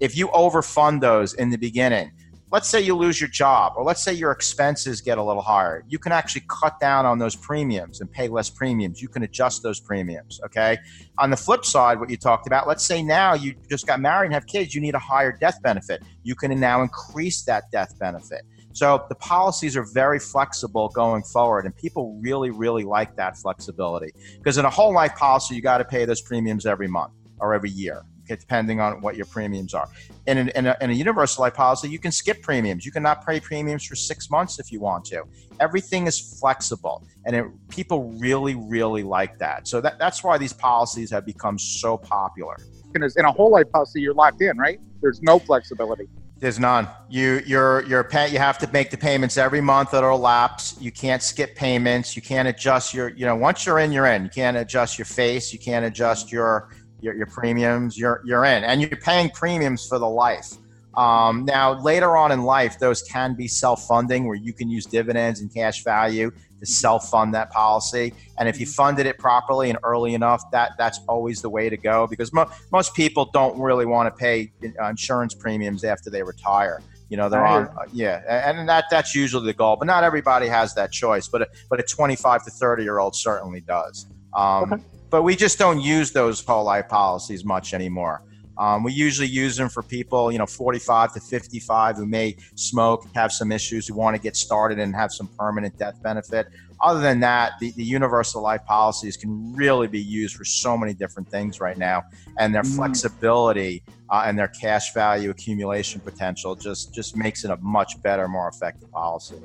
[0.00, 2.10] if you overfund those in the beginning,
[2.52, 5.84] let's say you lose your job or let's say your expenses get a little higher.
[5.88, 9.02] You can actually cut down on those premiums and pay less premiums.
[9.02, 10.78] You can adjust those premiums okay?
[11.18, 14.26] On the flip side what you talked about let's say now you just got married
[14.26, 16.02] and have kids you need a higher death benefit.
[16.22, 18.42] You can now increase that death benefit.
[18.72, 24.12] So the policies are very flexible going forward, and people really, really like that flexibility.
[24.36, 27.54] Because in a whole life policy, you got to pay those premiums every month or
[27.54, 29.88] every year depending on what your premiums are.
[30.26, 32.84] In, an, in, a, in a universal life policy, you can skip premiums.
[32.84, 35.22] You cannot pay premiums for six months if you want to.
[35.60, 39.68] Everything is flexible, and it, people really, really like that.
[39.68, 42.56] So that, that's why these policies have become so popular.
[42.94, 44.80] In a whole life policy, you're locked in, right?
[45.02, 46.08] There's no flexibility.
[46.38, 46.86] There's none.
[47.08, 50.76] You you're you're pay, you have to make the payments every month that'll lapse.
[50.78, 52.14] You can't skip payments.
[52.14, 54.24] You can't adjust your you know once you're in, you're in.
[54.24, 55.50] You can't adjust your face.
[55.52, 58.64] You can't adjust your your, your premiums, you're, you're in.
[58.64, 60.54] And you're paying premiums for the life.
[60.96, 64.86] Um, now, later on in life, those can be self funding where you can use
[64.86, 68.14] dividends and cash value to self fund that policy.
[68.38, 71.76] And if you funded it properly and early enough, that, that's always the way to
[71.76, 76.22] go because mo- most people don't really want to pay uh, insurance premiums after they
[76.22, 76.80] retire.
[77.10, 79.76] You know, they're on, uh, yeah, and that that's usually the goal.
[79.76, 81.28] But not everybody has that choice.
[81.28, 84.06] But a, but a 25 to 30 year old certainly does.
[84.34, 88.22] Um, okay but we just don't use those whole life policies much anymore.
[88.58, 93.06] Um, we usually use them for people, you know, 45 to 55 who may smoke,
[93.14, 96.46] have some issues, who want to get started and have some permanent death benefit.
[96.80, 100.94] Other than that, the, the universal life policies can really be used for so many
[100.94, 102.04] different things right now,
[102.38, 102.76] and their mm.
[102.76, 108.28] flexibility uh, and their cash value accumulation potential just just makes it a much better,
[108.28, 109.36] more effective policy.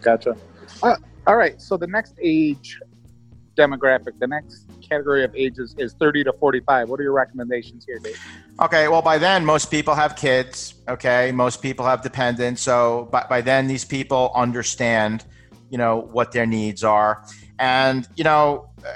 [0.00, 0.34] Gotcha.
[0.82, 1.60] Uh, all right.
[1.60, 2.78] So the next age
[3.54, 6.88] demographic, the next category of ages is 30 to 45.
[6.88, 8.18] What are your recommendations here, Dave?
[8.60, 11.32] Okay, well, by then, most people have kids, okay?
[11.32, 12.62] Most people have dependents.
[12.62, 15.24] So by, by then, these people understand,
[15.70, 17.24] you know, what their needs are.
[17.58, 18.92] And, you know, uh,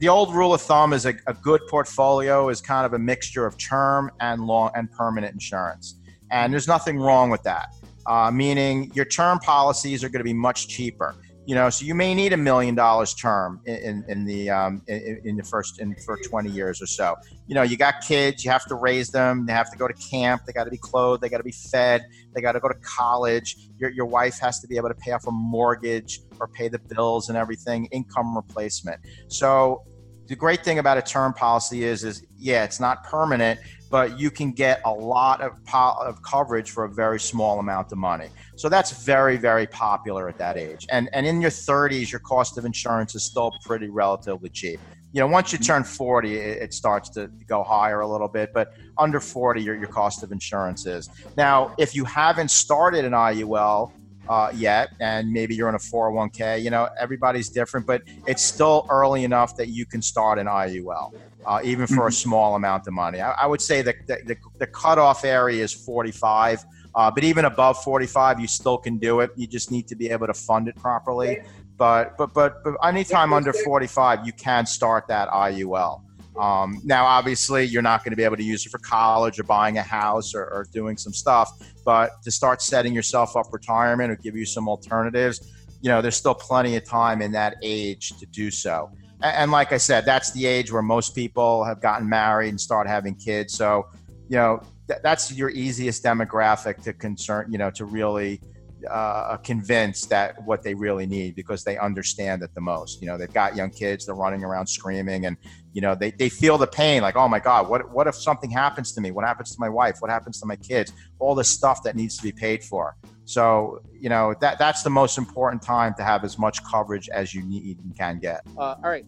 [0.00, 3.46] the old rule of thumb is a, a good portfolio is kind of a mixture
[3.46, 5.96] of term and long and permanent insurance.
[6.30, 7.68] And there's nothing wrong with that.
[8.06, 11.14] Uh, meaning your term policies are going to be much cheaper
[11.46, 15.20] you know so you may need a million dollars term in, in the um, in,
[15.24, 17.16] in, the first in for 20 years or so.
[17.46, 19.94] You know you got kids you have to raise them they have to go to
[19.94, 22.68] camp they got to be clothed they got to be fed they got to go
[22.68, 23.56] to college.
[23.78, 26.78] Your, your wife has to be able to pay off a mortgage or pay the
[26.78, 29.00] bills and everything income replacement.
[29.28, 29.82] So
[30.26, 33.58] the great thing about a term policy is is yeah it's not permanent
[33.90, 37.90] but you can get a lot of, po- of coverage for a very small amount
[37.92, 38.28] of money.
[38.56, 40.86] So that's very, very popular at that age.
[40.90, 44.80] And, and in your 30s, your cost of insurance is still pretty relatively cheap.
[45.12, 48.52] You know, once you turn 40, it, it starts to go higher a little bit,
[48.54, 51.10] but under 40, your, your cost of insurance is.
[51.36, 53.92] Now, if you haven't started an IUL,
[54.28, 56.62] uh, yet, and maybe you're in a 401k.
[56.62, 61.12] You know, everybody's different, but it's still early enough that you can start an IUL,
[61.46, 62.08] uh, even for mm-hmm.
[62.08, 63.20] a small amount of money.
[63.20, 67.44] I, I would say that the, the, the, cutoff area is 45, uh, but even
[67.44, 69.30] above 45, you still can do it.
[69.36, 71.42] You just need to be able to fund it properly.
[71.76, 76.02] But but but, but anytime under 45, you can start that IUL.
[76.38, 79.42] Um, now, obviously, you're not going to be able to use it for college or
[79.42, 81.50] buying a house or, or doing some stuff,
[81.84, 86.16] but to start setting yourself up retirement or give you some alternatives, you know, there's
[86.16, 88.90] still plenty of time in that age to do so.
[89.22, 92.86] And, like I said, that's the age where most people have gotten married and start
[92.86, 93.54] having kids.
[93.54, 93.88] So,
[94.28, 98.40] you know, th- that's your easiest demographic to concern, you know, to really
[98.88, 103.00] uh, convinced that what they really need because they understand it the most.
[103.00, 105.36] You know, they've got young kids, they're running around screaming, and
[105.72, 107.02] you know they, they feel the pain.
[107.02, 109.10] Like, oh my God, what what if something happens to me?
[109.10, 109.96] What happens to my wife?
[110.00, 110.92] What happens to my kids?
[111.18, 112.96] All the stuff that needs to be paid for.
[113.30, 117.32] So you know that that's the most important time to have as much coverage as
[117.32, 118.40] you need and can get.
[118.58, 119.06] Uh, all right.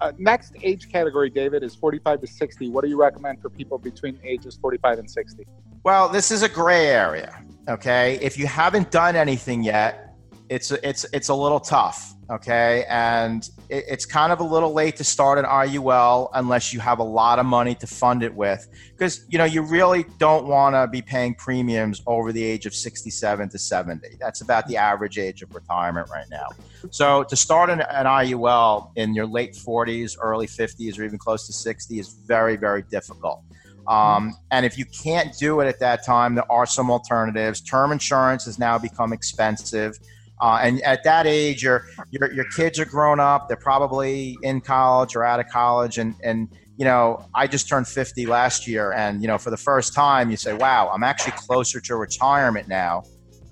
[0.00, 2.68] Uh, next age category, David, is 45 to 60.
[2.68, 5.46] What do you recommend for people between ages 45 and 60?
[5.84, 7.42] Well, this is a gray area.
[7.66, 10.14] Okay, if you haven't done anything yet,
[10.50, 12.13] it's it's it's a little tough.
[12.30, 16.80] Okay, and it, it's kind of a little late to start an IUL unless you
[16.80, 20.46] have a lot of money to fund it with, because you know you really don't
[20.46, 24.16] want to be paying premiums over the age of 67 to 70.
[24.18, 26.48] That's about the average age of retirement right now.
[26.90, 31.46] So to start an, an IUL in your late 40s, early 50s, or even close
[31.46, 33.42] to 60 is very very difficult.
[33.86, 37.60] Um, and if you can't do it at that time, there are some alternatives.
[37.60, 39.98] Term insurance has now become expensive.
[40.40, 43.48] Uh, and at that age, your, your, your kids are grown up.
[43.48, 45.98] They're probably in college or out of college.
[45.98, 48.92] And, and, you know, I just turned 50 last year.
[48.92, 52.68] And, you know, for the first time, you say, wow, I'm actually closer to retirement
[52.68, 53.04] now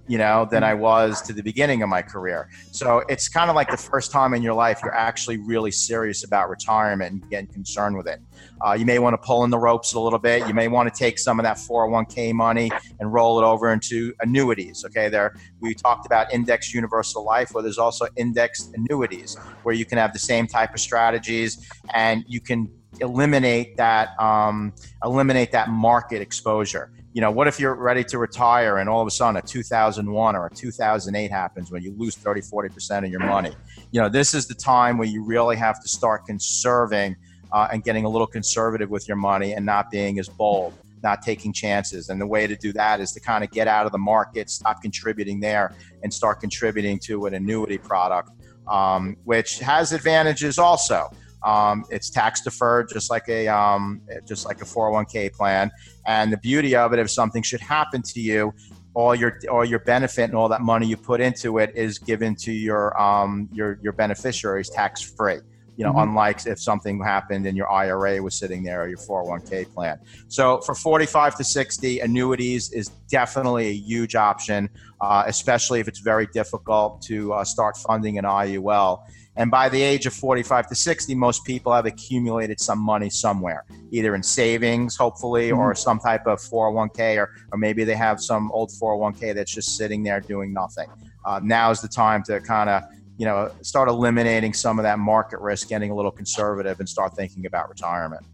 [0.08, 2.48] you know, than I was to the beginning of my career.
[2.72, 6.24] So it's kind of like the first time in your life you're actually really serious
[6.24, 8.20] about retirement and getting concerned with it.
[8.64, 10.46] Uh, you may want to pull in the ropes a little bit.
[10.48, 14.12] You may want to take some of that 401k money and roll it over into
[14.20, 14.84] annuities.
[14.84, 19.84] Okay, there we talked about indexed universal life, where there's also indexed annuities, where you
[19.84, 25.68] can have the same type of strategies and you can eliminate that um, eliminate that
[25.68, 29.36] market exposure you know, what if you're ready to retire and all of a sudden
[29.36, 33.52] a 2001 or a 2008 happens when you lose 30, 40% of your money?
[33.90, 37.16] You know, this is the time where you really have to start conserving
[37.52, 40.72] uh, and getting a little conservative with your money and not being as bold,
[41.02, 42.08] not taking chances.
[42.08, 44.48] And the way to do that is to kind of get out of the market,
[44.48, 48.30] stop contributing there, and start contributing to an annuity product,
[48.68, 51.10] um, which has advantages also.
[51.44, 55.70] Um, it's tax deferred, just like a um, just like a 401k plan.
[56.06, 58.52] And the beauty of it, if something should happen to you,
[58.94, 62.34] all your all your benefit and all that money you put into it is given
[62.36, 65.38] to your um, your your beneficiaries tax free.
[65.76, 66.10] You know, mm-hmm.
[66.10, 69.98] unlike if something happened and your IRA was sitting there or your 401k plan.
[70.28, 74.68] So for 45 to 60, annuities is definitely a huge option,
[75.00, 79.02] uh, especially if it's very difficult to uh, start funding an IUL.
[79.36, 83.64] And by the age of 45 to 60, most people have accumulated some money somewhere,
[83.90, 85.58] either in savings, hopefully, mm-hmm.
[85.58, 89.76] or some type of 401k, or, or maybe they have some old 401k that's just
[89.76, 90.88] sitting there doing nothing.
[91.24, 92.82] Uh, now is the time to kind of
[93.18, 97.14] you know start eliminating some of that market risk, getting a little conservative, and start
[97.14, 98.24] thinking about retirement.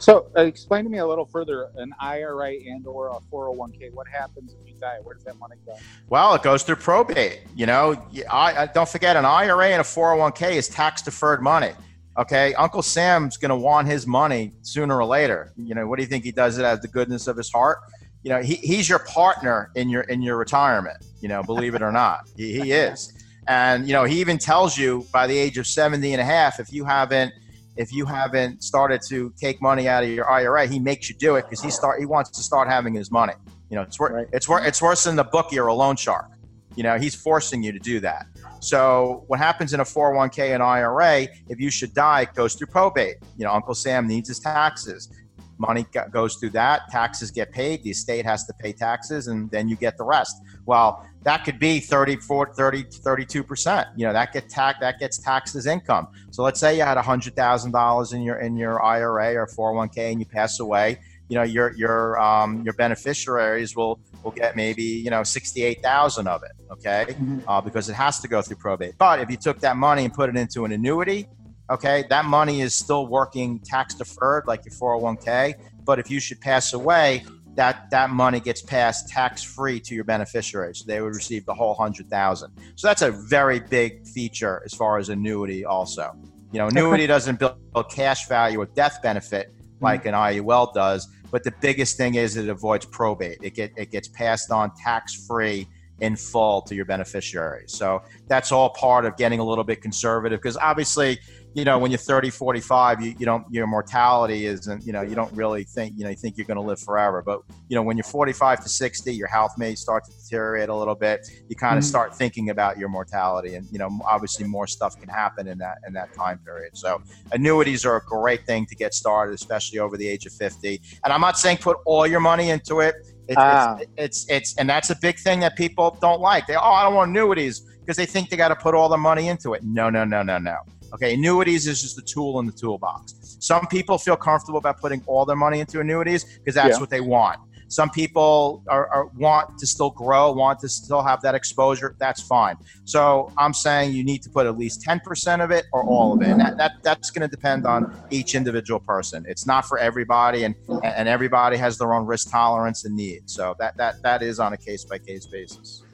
[0.00, 3.92] So, uh, explain to me a little further an IRA and or a 401k.
[3.92, 4.98] What happens if you die?
[5.02, 5.74] Where does that money go?
[6.08, 7.42] Well, it goes through probate.
[7.54, 11.72] You know, I, I don't forget an IRA and a 401k is tax deferred money.
[12.18, 15.52] Okay, Uncle Sam's going to want his money sooner or later.
[15.56, 17.50] You know, what do you think he does it out of the goodness of his
[17.50, 17.78] heart?
[18.22, 20.96] You know, he, he's your partner in your in your retirement.
[21.20, 23.12] You know, believe it or not, he, he is.
[23.48, 26.58] And you know, he even tells you by the age of 70 and a half,
[26.58, 27.32] if you haven't
[27.80, 31.36] if you haven't started to take money out of your IRA, he makes you do
[31.36, 33.32] it because he start he wants to start having his money.
[33.70, 34.26] You know, it's wor- right.
[34.34, 36.30] it's wor- it's worse than the bookie or a loan shark.
[36.76, 38.26] You know, he's forcing you to do that.
[38.60, 42.66] So what happens in a 401k and IRA, if you should die, it goes through
[42.66, 43.16] probate.
[43.38, 45.08] You know, Uncle Sam needs his taxes.
[45.56, 49.68] Money goes through that, taxes get paid, the estate has to pay taxes, and then
[49.68, 50.36] you get the rest.
[50.64, 53.86] Well, that could be 30, 40, 30, 32%.
[53.96, 56.08] You know, that get tax that gets taxed as income.
[56.30, 60.26] So let's say you had $100,000 in your in your IRA or 401k and you
[60.26, 65.22] pass away, you know, your your um, your beneficiaries will will get maybe, you know,
[65.22, 67.06] 68,000 of it, okay?
[67.08, 67.40] Mm-hmm.
[67.46, 68.94] Uh, because it has to go through probate.
[68.98, 71.26] But if you took that money and put it into an annuity,
[71.70, 75.54] okay, that money is still working tax deferred like your 401k.
[75.84, 80.04] But if you should pass away, that that money gets passed tax free to your
[80.04, 80.78] beneficiaries.
[80.78, 82.52] So they would receive the whole hundred thousand.
[82.76, 85.64] So that's a very big feature as far as annuity.
[85.64, 86.14] Also,
[86.52, 87.56] you know, annuity doesn't build
[87.90, 89.84] cash value or death benefit mm-hmm.
[89.84, 93.38] like an IUL does, but the biggest thing is it avoids probate.
[93.42, 95.66] It get it gets passed on tax free
[96.00, 97.72] in full to your beneficiaries.
[97.72, 101.18] So that's all part of getting a little bit conservative because obviously
[101.54, 105.16] you know, when you're 30, 45, you, you don't, your mortality isn't, you know, you
[105.16, 107.22] don't really think, you know, you think you're going to live forever.
[107.22, 110.74] But, you know, when you're 45 to 60, your health may start to deteriorate a
[110.74, 111.28] little bit.
[111.48, 111.88] You kind of mm-hmm.
[111.88, 115.78] start thinking about your mortality and, you know, obviously more stuff can happen in that,
[115.86, 116.76] in that time period.
[116.76, 120.80] So annuities are a great thing to get started, especially over the age of 50.
[121.04, 122.94] And I'm not saying put all your money into it.
[123.26, 123.76] It's, ah.
[123.80, 126.46] it's, it's, it's, and that's a big thing that people don't like.
[126.46, 128.96] They, oh, I don't want annuities because they think they got to put all the
[128.96, 129.64] money into it.
[129.64, 130.56] No, no, no, no, no
[130.92, 133.36] Okay, annuities is just a tool in the toolbox.
[133.40, 136.80] Some people feel comfortable about putting all their money into annuities because that's yeah.
[136.80, 137.40] what they want.
[137.70, 141.94] Some people are, are, want to still grow, want to still have that exposure.
[142.00, 142.56] That's fine.
[142.84, 146.20] So I'm saying you need to put at least 10% of it or all of
[146.20, 146.30] it.
[146.30, 149.24] And that, that that's going to depend on each individual person.
[149.28, 153.30] It's not for everybody, and and everybody has their own risk tolerance and need.
[153.30, 155.84] So that that that is on a case by case basis.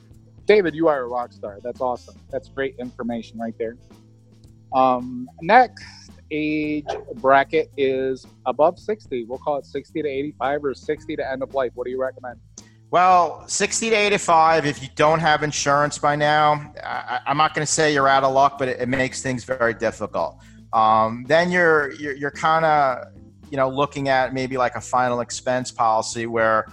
[0.46, 1.58] David, you are a rock star.
[1.62, 2.18] That's awesome.
[2.30, 3.76] That's great information right there.
[4.72, 9.24] Um, next age bracket is above 60.
[9.24, 11.72] We'll call it 60 to 85 or 60 to end of life.
[11.74, 12.40] What do you recommend?
[12.90, 17.66] Well, 60 to 85, if you don't have insurance by now, I, am not going
[17.66, 20.38] to say you're out of luck, but it, it makes things very difficult.
[20.72, 23.08] Um, then you're, you're, you're kind of,
[23.50, 26.66] you know, looking at maybe like a final expense policy where,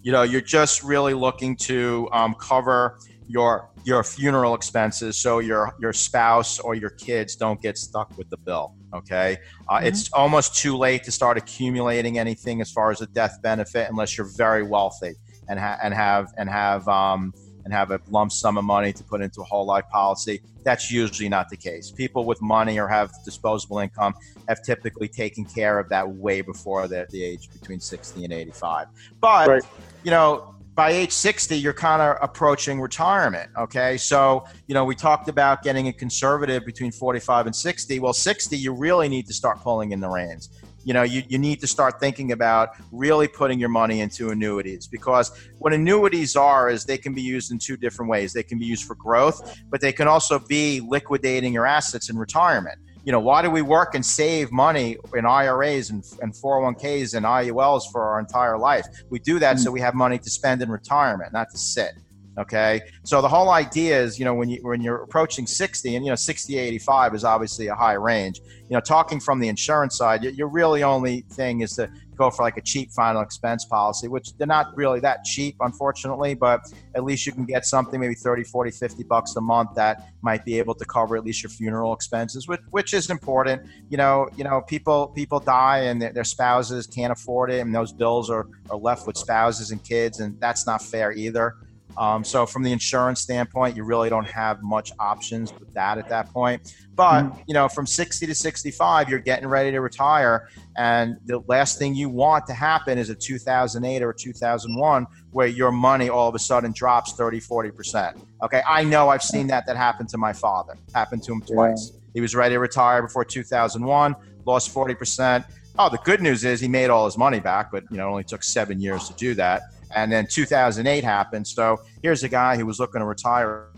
[0.00, 2.98] you know, you're just really looking to um, cover
[3.32, 8.28] your your funeral expenses so your your spouse or your kids don't get stuck with
[8.28, 9.86] the bill okay uh, mm-hmm.
[9.86, 14.18] it's almost too late to start accumulating anything as far as a death benefit unless
[14.18, 15.14] you're very wealthy
[15.48, 17.32] and, ha- and have and have um,
[17.64, 20.90] and have a lump sum of money to put into a whole life policy that's
[20.90, 24.14] usually not the case people with money or have disposable income
[24.46, 28.88] have typically taken care of that way before the, the age between 60 and 85
[29.20, 29.62] but right.
[30.04, 33.96] you know by age 60 you're kind of approaching retirement okay?
[33.96, 38.56] So you know we talked about getting a conservative between 45 and 60 well 60
[38.56, 40.48] you really need to start pulling in the reins.
[40.84, 44.86] You know you, you need to start thinking about really putting your money into annuities
[44.86, 48.32] because what annuities are is they can be used in two different ways.
[48.32, 52.18] They can be used for growth but they can also be liquidating your assets in
[52.18, 57.14] retirement you know, why do we work and save money in IRAs and, and 401ks
[57.14, 58.86] and IULs for our entire life?
[59.10, 59.64] We do that mm-hmm.
[59.64, 61.92] so we have money to spend in retirement, not to sit.
[62.38, 62.80] Okay.
[63.04, 66.10] So the whole idea is, you know, when you when you're approaching 60 and you
[66.10, 68.40] know 60 85 is obviously a high range.
[68.70, 71.90] You know, talking from the insurance side, your really only thing is to
[72.22, 76.34] go for like a cheap final expense policy, which they're not really that cheap, unfortunately,
[76.34, 76.60] but
[76.94, 80.44] at least you can get something maybe 30, 40, 50 bucks a month that might
[80.44, 83.62] be able to cover at least your funeral expenses, which, which is important.
[83.88, 87.74] You know, you know, people, people die and their, their spouses can't afford it and
[87.74, 90.20] those bills are, are left with spouses and kids.
[90.20, 91.56] And that's not fair either.
[91.96, 96.08] Um, so from the insurance standpoint, you really don't have much options with that at
[96.08, 96.74] that point.
[96.94, 97.40] But mm-hmm.
[97.46, 101.94] you know, from 60 to 65, you're getting ready to retire, and the last thing
[101.94, 106.38] you want to happen is a 2008 or 2001 where your money all of a
[106.38, 108.16] sudden drops 30, 40 percent.
[108.42, 109.66] Okay, I know I've seen that.
[109.66, 110.76] That happened to my father.
[110.94, 111.92] Happened to him twice.
[112.14, 115.46] He was ready to retire before 2001, lost 40 percent.
[115.78, 118.10] Oh, the good news is he made all his money back, but you know, it
[118.10, 119.62] only took seven years to do that.
[119.94, 121.46] And then 2008 happened.
[121.46, 123.72] So here's a guy who was looking to retire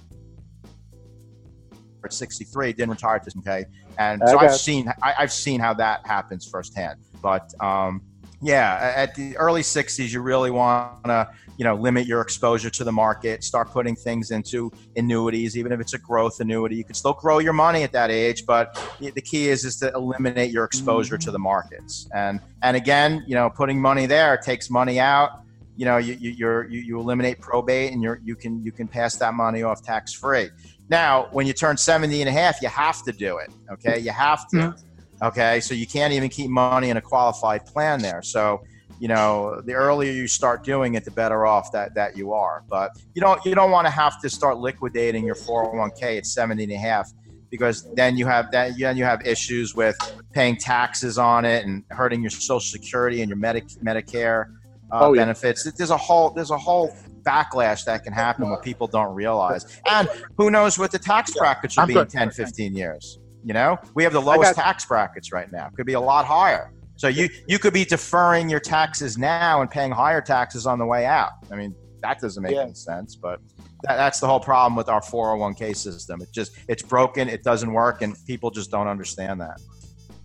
[2.04, 3.64] at 63, didn't retire to okay.
[3.98, 7.00] And so I've seen I, have seen how that happens firsthand.
[7.22, 8.02] But um,
[8.42, 12.84] yeah, at the early 60s, you really want to you know limit your exposure to
[12.84, 13.44] the market.
[13.44, 16.76] Start putting things into annuities, even if it's a growth annuity.
[16.76, 19.92] You can still grow your money at that age, but the key is is to
[19.94, 21.24] eliminate your exposure mm-hmm.
[21.24, 22.08] to the markets.
[22.14, 25.43] And and again, you know, putting money there takes money out
[25.76, 29.16] you know you, you you you eliminate probate and you're you can you can pass
[29.16, 30.48] that money off tax free
[30.88, 33.98] now when you turn 70 and a half you have to do it okay?
[33.98, 35.26] You have to mm-hmm.
[35.26, 35.60] okay?
[35.60, 38.22] So you can't even keep money in a qualified plan there.
[38.22, 38.62] So
[39.00, 42.62] you know the earlier you start doing it the better off that that you are.
[42.68, 46.64] But you don't you don't want to have to start liquidating your 401k at 70
[46.64, 47.10] and a half
[47.50, 49.96] because then you have that then you have issues with
[50.32, 54.46] paying taxes on it and hurting your social security and your Medi- medicare
[54.94, 55.66] uh, oh, benefits.
[55.66, 55.72] Yeah.
[55.76, 59.80] There's a whole there's a whole backlash that can happen what people don't realize.
[59.88, 63.18] And who knows what the tax brackets should be in 10, 15 years.
[63.42, 65.68] You know, we have the lowest tax brackets right now.
[65.76, 66.72] Could be a lot higher.
[66.96, 70.86] So you you could be deferring your taxes now and paying higher taxes on the
[70.86, 71.32] way out.
[71.50, 72.62] I mean, that doesn't make yeah.
[72.62, 73.16] any sense.
[73.16, 73.40] But
[73.82, 76.22] that, that's the whole problem with our 401k system.
[76.22, 77.28] It just it's broken.
[77.28, 79.60] It doesn't work, and people just don't understand that.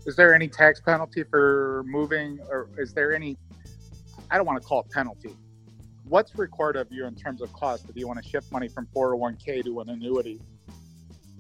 [0.06, 3.38] Is there any tax penalty for moving, or is there any?
[4.32, 5.36] I don't want to call it penalty.
[6.06, 8.88] What's required of you in terms of cost if you want to shift money from
[8.96, 10.40] 401k to an annuity?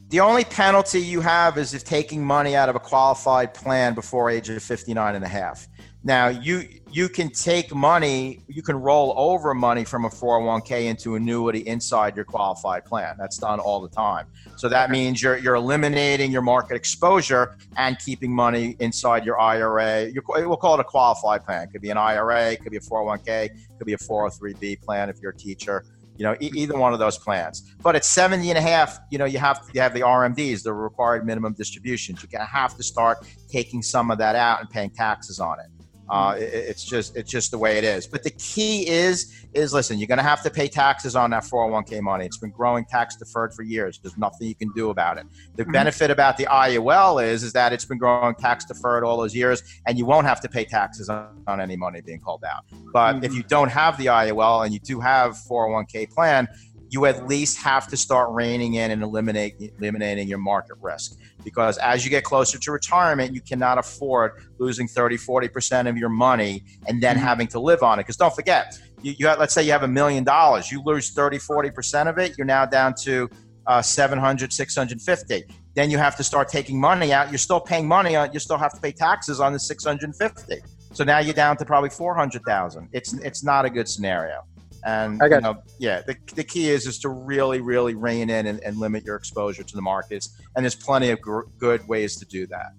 [0.10, 4.30] The only penalty you have is if taking money out of a qualified plan before
[4.30, 5.68] age of 59 and a half.
[6.04, 11.16] Now you you can take money, you can roll over money from a 401k into
[11.16, 13.16] annuity inside your qualified plan.
[13.20, 14.26] That's done all the time.
[14.56, 20.12] So that means you're you're eliminating your market exposure and keeping money inside your IRA.
[20.28, 21.64] we'll call it a qualified plan.
[21.64, 24.82] It could be an IRA, it could be a 401k, it could be a 403b
[24.82, 25.84] plan if you're a teacher.
[26.16, 26.58] You know, e- mm-hmm.
[26.58, 27.76] either one of those plans.
[27.82, 30.64] But at 70 and a half, you know, you have to you have the RMDs,
[30.64, 32.22] the required minimum distributions.
[32.22, 35.60] You're going to have to start taking some of that out and paying taxes on
[35.60, 35.68] it.
[36.10, 38.08] Uh, it, it's just it's just the way it is.
[38.08, 41.44] But the key is is listen, you're going to have to pay taxes on that
[41.44, 42.26] 401k money.
[42.26, 44.00] It's been growing tax deferred for years.
[44.00, 45.26] There's nothing you can do about it.
[45.56, 45.72] The mm-hmm.
[45.72, 49.64] benefit about the IUL is is that it's been growing tax deferred all those years,
[49.88, 52.66] and you won't have to pay taxes on, on any money being called out.
[52.94, 53.24] But mm-hmm.
[53.26, 56.48] if you don't have the IUL and you do have 401k plan,
[56.90, 61.18] you at least have to start reining in and eliminate, eliminating your market risk.
[61.44, 66.10] Because as you get closer to retirement, you cannot afford losing 30, 40% of your
[66.10, 67.26] money and then mm-hmm.
[67.26, 68.04] having to live on it.
[68.04, 71.12] Because don't forget, you, you have, let's say you have a million dollars, you lose
[71.12, 73.30] 30, 40% of it, you're now down to
[73.68, 75.44] uh, 700, 650.
[75.76, 77.30] Then you have to start taking money out.
[77.30, 80.56] You're still paying money on, you still have to pay taxes on the 650.
[80.92, 82.90] So now you're down to probably 400,000.
[82.94, 84.44] It's, it's not a good scenario.
[84.86, 88.60] And you know, yeah, the, the key is is to really, really rein in and,
[88.64, 90.40] and limit your exposure to the markets.
[90.56, 92.74] And there's plenty of gr- good ways to do that.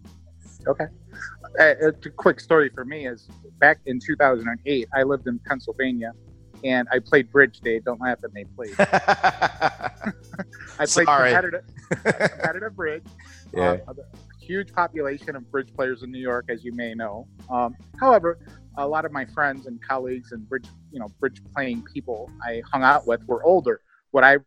[0.67, 0.87] Okay.
[1.59, 3.29] Uh, a quick story for me is
[3.59, 6.13] back in 2008, I lived in Pennsylvania
[6.65, 7.81] and I played bridge day.
[7.81, 8.75] Don't laugh at me, please.
[8.79, 10.03] I
[10.87, 13.05] played competitive, competitive bridge.
[13.55, 13.79] Yeah.
[13.89, 13.95] Uh,
[14.41, 17.27] huge population of bridge players in New York, as you may know.
[17.49, 18.39] Um, however,
[18.77, 22.63] a lot of my friends and colleagues and bridge, you know, bridge playing people I
[22.71, 23.81] hung out with were older.
[24.11, 24.39] What I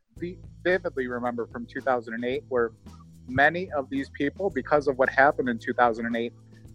[0.63, 2.73] vividly remember from 2008 were
[3.27, 6.33] many of these people, because of what happened in 2008,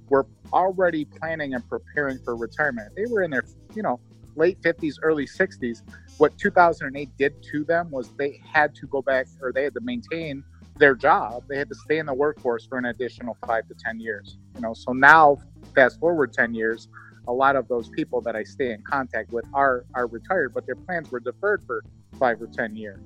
[0.09, 2.94] were already planning and preparing for retirement.
[2.96, 3.44] They were in their,
[3.74, 4.01] you know,
[4.36, 5.82] late 50s, early 60s.
[6.16, 9.80] What 2008 did to them was they had to go back or they had to
[9.80, 10.44] maintain
[10.76, 11.44] their job.
[11.49, 14.38] They had to stay in the workforce for an additional five to 10 years.
[14.55, 15.38] You know, so now
[15.74, 16.88] fast forward 10 years,
[17.28, 20.66] a lot of those people that I stay in contact with are are retired, but
[20.66, 21.84] their plans were deferred for
[22.18, 23.00] five or ten years.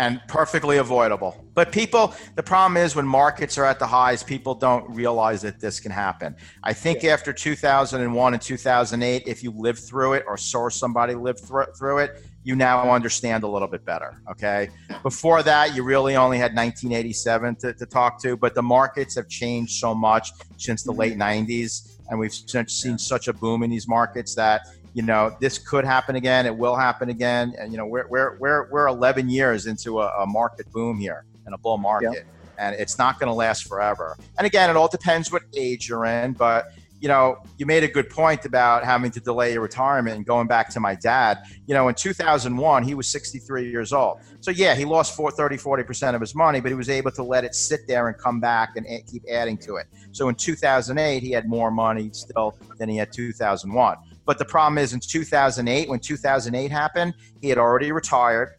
[0.00, 1.44] And perfectly avoidable.
[1.54, 5.58] But people, the problem is when markets are at the highs, people don't realize that
[5.58, 6.36] this can happen.
[6.62, 7.14] I think yeah.
[7.14, 11.98] after 2001 and 2008, if you lived through it or saw somebody live through, through
[11.98, 14.22] it, you now understand a little bit better.
[14.30, 14.70] Okay.
[15.02, 19.28] Before that, you really only had 1987 to, to talk to, but the markets have
[19.28, 21.00] changed so much since the mm-hmm.
[21.00, 24.62] late 90s and we've seen such a boom in these markets that
[24.94, 26.46] you know this could happen again.
[26.46, 30.22] It will happen again, and you know we're we're we're, we're 11 years into a,
[30.22, 32.12] a market boom here and a bull market.
[32.12, 32.26] Yep.
[32.58, 34.16] And it's not going to last forever.
[34.36, 36.32] And again, it all depends what age you're in.
[36.32, 40.26] But you know, you made a good point about having to delay your retirement and
[40.26, 41.38] going back to my dad.
[41.66, 44.20] You know, in 2001, he was 63 years old.
[44.40, 47.22] So, yeah, he lost 4, 30, 40% of his money, but he was able to
[47.22, 49.86] let it sit there and come back and keep adding to it.
[50.12, 53.96] So, in 2008, he had more money still than he had 2001.
[54.24, 58.56] But the problem is in 2008, when 2008 happened, he had already retired.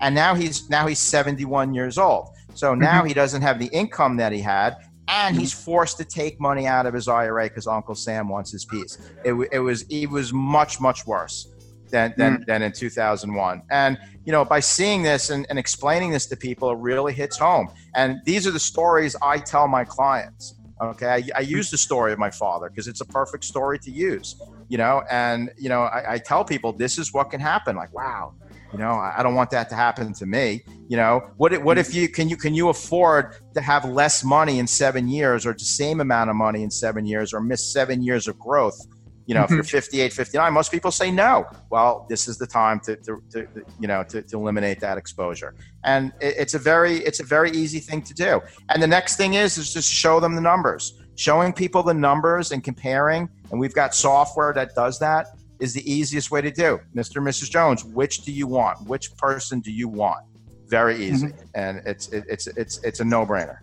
[0.00, 2.28] And now he's now he's 71 years old.
[2.54, 3.08] So now mm-hmm.
[3.08, 4.76] he doesn't have the income that he had
[5.08, 8.64] and he's forced to take money out of his IRA because Uncle Sam wants his
[8.64, 8.98] piece.
[9.24, 11.48] It, it was it was much much worse
[11.90, 12.46] than than, mm.
[12.46, 13.62] than in 2001.
[13.70, 17.38] And you know, by seeing this and, and explaining this to people, it really hits
[17.38, 17.68] home.
[17.94, 20.54] And these are the stories I tell my clients.
[20.80, 23.90] Okay, I, I use the story of my father because it's a perfect story to
[23.90, 24.40] use.
[24.68, 27.76] You know, and you know, I, I tell people this is what can happen.
[27.76, 28.34] Like, wow,
[28.76, 30.62] you know, I don't want that to happen to me.
[30.86, 34.22] You know, what if, what if you can you can you afford to have less
[34.22, 37.72] money in seven years, or the same amount of money in seven years, or miss
[37.72, 38.78] seven years of growth?
[39.24, 39.66] You know, if you're mm-hmm.
[39.66, 41.46] 58, 59, most people say no.
[41.70, 43.48] Well, this is the time to, to, to
[43.80, 47.50] you know to, to, eliminate that exposure, and it, it's a very it's a very
[47.52, 48.42] easy thing to do.
[48.68, 52.52] And the next thing is is just show them the numbers, showing people the numbers
[52.52, 53.30] and comparing.
[53.50, 55.28] And we've got software that does that
[55.60, 56.80] is the easiest way to do.
[56.94, 57.16] Mr.
[57.16, 57.50] and Mrs.
[57.50, 58.86] Jones, which do you want?
[58.86, 60.24] Which person do you want?
[60.68, 61.46] Very easy, mm-hmm.
[61.54, 63.58] and it's it, it's it's it's a no brainer.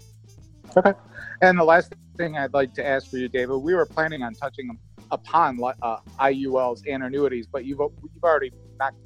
[0.77, 0.93] Okay.
[1.41, 4.33] And the last thing I'd like to ask for you, David, we were planning on
[4.33, 4.77] touching
[5.11, 8.97] upon uh, IULs and annuities, but you've you've already knocked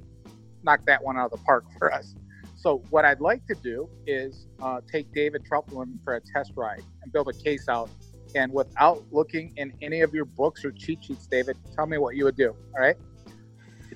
[0.63, 2.15] knocked that one out of the park for us.
[2.55, 6.83] So what I'd like to do is uh, take David Truffelman for a test ride
[7.01, 7.89] and build a case out.
[8.35, 12.15] And without looking in any of your books or cheat sheets, David, tell me what
[12.15, 12.55] you would do.
[12.73, 12.95] All right.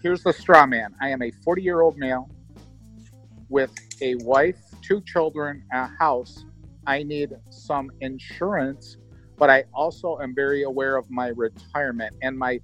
[0.02, 0.96] Here's the straw man.
[1.02, 2.30] I am a 40 year old male
[3.50, 3.72] with
[4.02, 6.46] a wife, two children, a house.
[6.88, 8.98] I need some insurance,
[9.38, 12.60] but I also am very aware of my retirement and my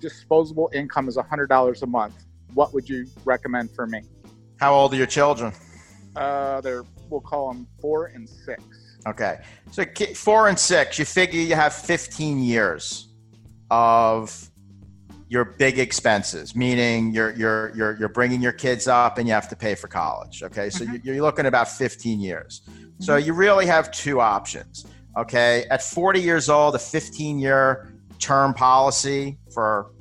[0.00, 2.24] disposable income is $100 a month.
[2.54, 4.02] What would you recommend for me?
[4.58, 5.52] How old are your children?
[6.16, 8.62] Uh, they're we'll call them four and six.
[9.06, 9.40] Okay,
[9.70, 9.84] so
[10.14, 10.98] four and six.
[10.98, 13.08] You figure you have 15 years
[13.70, 14.50] of
[15.28, 19.48] your big expenses, meaning you're you're you're you're bringing your kids up and you have
[19.48, 20.42] to pay for college.
[20.42, 20.96] Okay, so mm-hmm.
[21.02, 22.62] you're looking at about 15 years.
[22.68, 23.02] Mm-hmm.
[23.02, 24.86] So you really have two options.
[25.16, 29.92] Okay, at 40 years old, a 15 year term policy for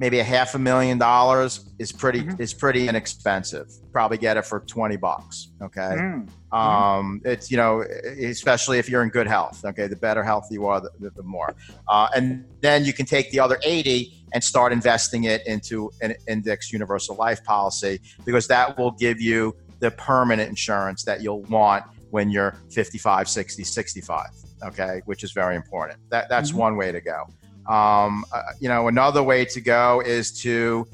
[0.00, 2.42] maybe a half a million dollars is pretty mm-hmm.
[2.42, 3.70] is pretty inexpensive.
[3.92, 5.52] Probably get it for twenty bucks.
[5.62, 6.56] Okay, mm-hmm.
[6.56, 9.64] um, it's you know especially if you're in good health.
[9.64, 11.54] Okay, the better health you are, the, the more.
[11.86, 16.14] Uh, and then you can take the other eighty and start investing it into an
[16.26, 21.84] index universal life policy because that will give you the permanent insurance that you'll want
[22.10, 24.26] when you're 55 60 65
[24.64, 26.58] okay which is very important that that's mm-hmm.
[26.58, 27.24] one way to go
[27.66, 30.86] um, uh, you know, another way to go is to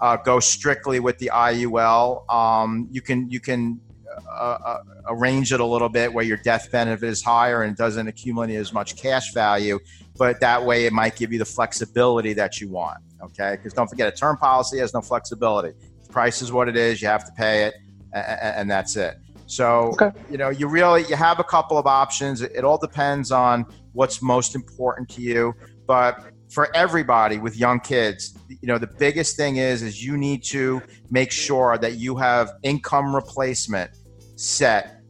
[0.00, 2.28] uh, go strictly with the IUL.
[2.32, 3.80] Um, you can you can
[4.28, 8.06] uh, uh, arrange it a little bit where your death benefit is higher and doesn't
[8.06, 9.78] accumulate as much cash value,
[10.16, 12.98] but that way it might give you the flexibility that you want.
[13.22, 15.72] Okay, because don't forget, a term policy has no flexibility.
[16.02, 17.00] The price is what it is.
[17.00, 17.74] You have to pay it,
[18.12, 19.16] and, and that's it.
[19.46, 20.10] So okay.
[20.30, 22.42] you know, you really you have a couple of options.
[22.42, 25.54] It all depends on what's most important to you.
[25.86, 30.44] But for everybody with young kids, you know, the biggest thing is is you need
[30.44, 33.90] to make sure that you have income replacement
[34.36, 35.00] set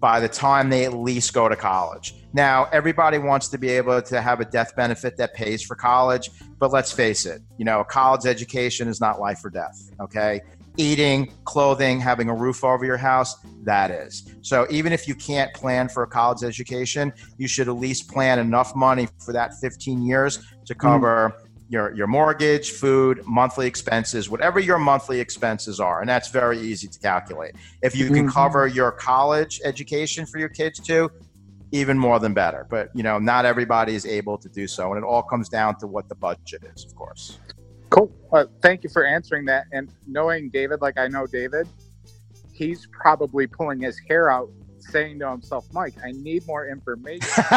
[0.00, 2.14] by the time they at least go to college.
[2.34, 6.30] Now, everybody wants to be able to have a death benefit that pays for college,
[6.58, 10.40] but let's face it, you know, a college education is not life or death, okay?
[10.76, 14.34] Eating, clothing, having a roof over your house, that is.
[14.42, 18.38] So even if you can't plan for a college education, you should at least plan
[18.38, 21.50] enough money for that 15 years to cover mm.
[21.68, 26.00] your, your mortgage, food, monthly expenses, whatever your monthly expenses are.
[26.00, 27.54] And that's very easy to calculate.
[27.82, 28.28] If you can mm-hmm.
[28.28, 31.10] cover your college education for your kids too,
[31.74, 32.66] even more than better.
[32.70, 34.92] But you know, not everybody is able to do so.
[34.92, 37.38] And it all comes down to what the budget is, of course.
[37.94, 38.10] Cool.
[38.30, 39.66] Well, thank you for answering that.
[39.72, 41.68] And knowing David, like I know David,
[42.52, 47.44] he's probably pulling his hair out, saying to himself, "Mike, I need more information."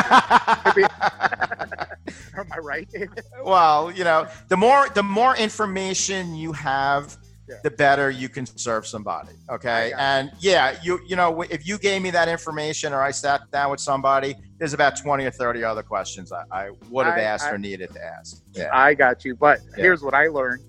[2.38, 3.22] Am I right, David?
[3.44, 7.18] Well, you know, the more the more information you have
[7.48, 7.56] yeah.
[7.64, 9.34] the better you can serve somebody.
[9.50, 9.94] Okay.
[9.98, 13.72] And yeah, you you know, if you gave me that information or I sat down
[13.72, 17.46] with somebody, there's about 20 or 30 other questions I, I would have I, asked
[17.46, 18.42] I, or needed to ask.
[18.54, 18.70] Yeah.
[18.74, 19.36] I got you.
[19.36, 19.84] But yeah.
[19.84, 20.64] here's what I learned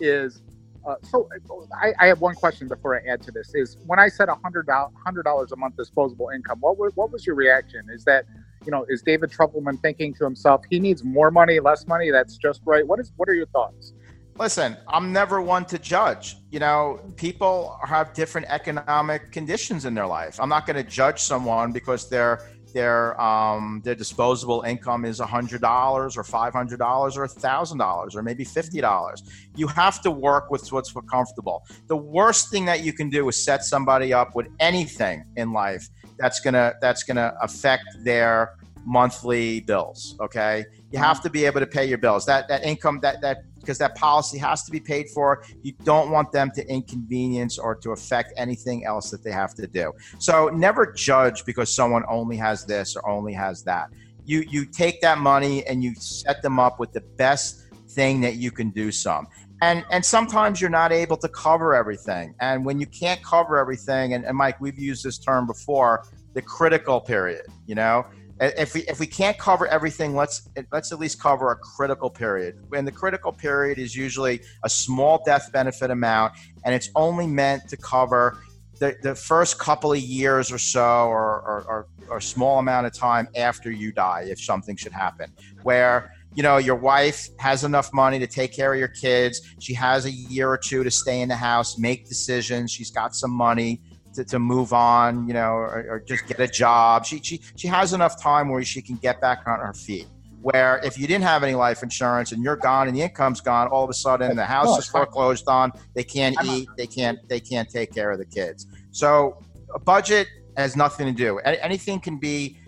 [0.00, 0.42] is
[0.86, 1.28] uh, so
[1.74, 4.64] I, I, have one question before I add to this is when I said $100,
[4.66, 7.86] $100 a month disposable income, what, was, what was your reaction?
[7.92, 8.24] Is that,
[8.64, 12.12] you know, is David Truffelman thinking to himself, he needs more money, less money?
[12.12, 12.86] That's just right.
[12.86, 13.94] What is, what are your thoughts?
[14.38, 16.36] listen, I'm never one to judge.
[16.50, 20.38] You know, people have different economic conditions in their life.
[20.40, 25.62] I'm not going to judge someone because their their um, their disposable income is hundred
[25.62, 29.22] dollars or five hundred dollars or thousand dollars or maybe fifty dollars.
[29.54, 31.64] You have to work with what's comfortable.
[31.86, 35.88] The worst thing that you can do is set somebody up with anything in life
[36.18, 40.14] that's gonna that's gonna affect their monthly bills.
[40.20, 42.26] Okay, you have to be able to pay your bills.
[42.26, 45.42] That that income that that because that policy has to be paid for.
[45.62, 49.66] You don't want them to inconvenience or to affect anything else that they have to
[49.66, 49.92] do.
[50.18, 53.90] So never judge because someone only has this or only has that.
[54.24, 58.36] You you take that money and you set them up with the best thing that
[58.36, 59.26] you can do some.
[59.62, 62.34] And and sometimes you're not able to cover everything.
[62.40, 66.04] And when you can't cover everything, and, and Mike, we've used this term before,
[66.34, 68.04] the critical period, you know,
[68.40, 72.58] if we if we can't cover everything let's let's at least cover a critical period.
[72.74, 76.34] And the critical period is usually a small death benefit amount
[76.64, 78.38] and it's only meant to cover
[78.78, 82.92] the, the first couple of years or so or, or, or, or small amount of
[82.92, 85.32] time after you die if something should happen
[85.62, 89.40] where you know your wife has enough money to take care of your kids.
[89.58, 92.70] She has a year or two to stay in the house make decisions.
[92.70, 93.80] She's got some money
[94.16, 97.04] to, to move on, you know, or, or, just get a job.
[97.04, 100.06] She, she, she has enough time where she can get back on her feet.
[100.40, 103.68] Where if you didn't have any life insurance and you're gone and the income's gone,
[103.68, 105.72] all of a sudden the house is foreclosed on.
[105.94, 106.68] They can't eat.
[106.76, 107.18] They can't.
[107.28, 108.66] They can't take care of the kids.
[108.92, 109.42] So
[109.74, 111.38] a budget has nothing to do.
[111.40, 112.58] Anything can be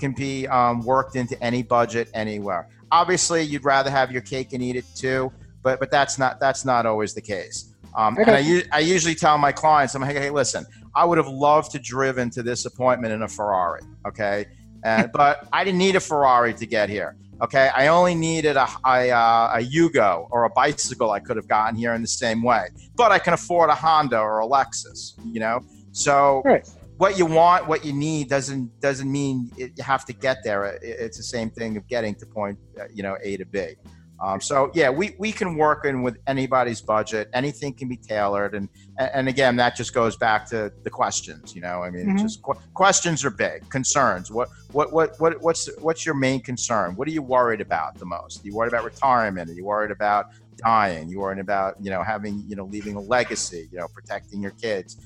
[0.00, 2.68] can be um, worked into any budget anywhere.
[2.90, 5.32] Obviously, you'd rather have your cake and eat it too,
[5.62, 7.72] but but that's not that's not always the case.
[7.94, 8.22] Um, okay.
[8.22, 10.64] And I, I usually tell my clients, I'm like, hey, listen,
[10.94, 14.46] I would have loved to driven to this appointment in a Ferrari, okay,
[14.84, 17.16] and, but I didn't need a Ferrari to get here.
[17.40, 21.46] Okay, I only needed a, a, uh, a Yugo or a bicycle I could have
[21.46, 22.66] gotten here in the same way,
[22.96, 25.60] but I can afford a Honda or a Lexus, you know.
[25.92, 26.68] So right
[26.98, 30.66] what you want, what you need doesn't doesn't mean it, you have to get there.
[30.66, 33.76] It, it's the same thing of getting to point, uh, you know, A to B.
[34.20, 37.30] Um, so yeah, we, we can work in with anybody's budget.
[37.32, 41.54] Anything can be tailored, and and again, that just goes back to the questions.
[41.54, 42.18] You know, I mean, mm-hmm.
[42.18, 43.68] just qu- questions are big.
[43.70, 44.30] Concerns.
[44.30, 46.96] What what what what what's what's your main concern?
[46.96, 48.42] What are you worried about the most?
[48.42, 49.50] Are you worried about retirement?
[49.50, 51.08] Are you worried about dying?
[51.08, 53.68] You worried about you know having you know leaving a legacy?
[53.70, 54.96] You know, protecting your kids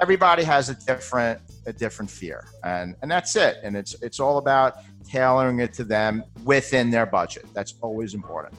[0.00, 2.46] everybody has a different a different fear.
[2.64, 3.58] And and that's it.
[3.62, 7.46] And it's it's all about tailoring it to them within their budget.
[7.54, 8.54] That's always important.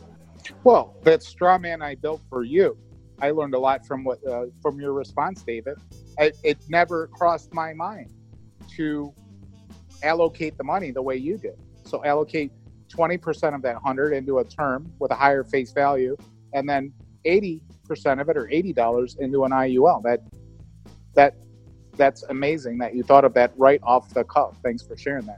[0.64, 2.78] Well that straw man i built for you
[3.22, 5.78] i learned a lot from what uh, from your response david.
[6.20, 8.12] I, it never crossed my mind
[8.76, 9.14] to
[10.04, 11.58] allocate the money the way you did.
[11.86, 12.52] So allocate
[12.90, 16.18] 20% of that 100 into a term with a higher face value
[16.54, 16.94] and then
[17.26, 17.62] 80%
[18.20, 20.20] of it or $80 into an iul that
[21.16, 21.36] that
[21.98, 24.58] that's amazing that you thought of that right off the cuff.
[24.64, 25.38] Thanks for sharing that.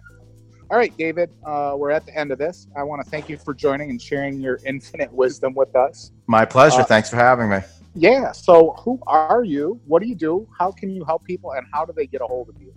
[0.71, 2.67] All right, David, uh, we're at the end of this.
[2.75, 6.11] I want to thank you for joining and sharing your infinite wisdom with us.
[6.27, 6.81] My pleasure.
[6.81, 7.59] Uh, Thanks for having me.
[7.95, 8.31] Yeah.
[8.31, 9.79] So, who are you?
[9.85, 10.47] What do you do?
[10.57, 11.51] How can you help people?
[11.51, 12.73] And how do they get a hold of you?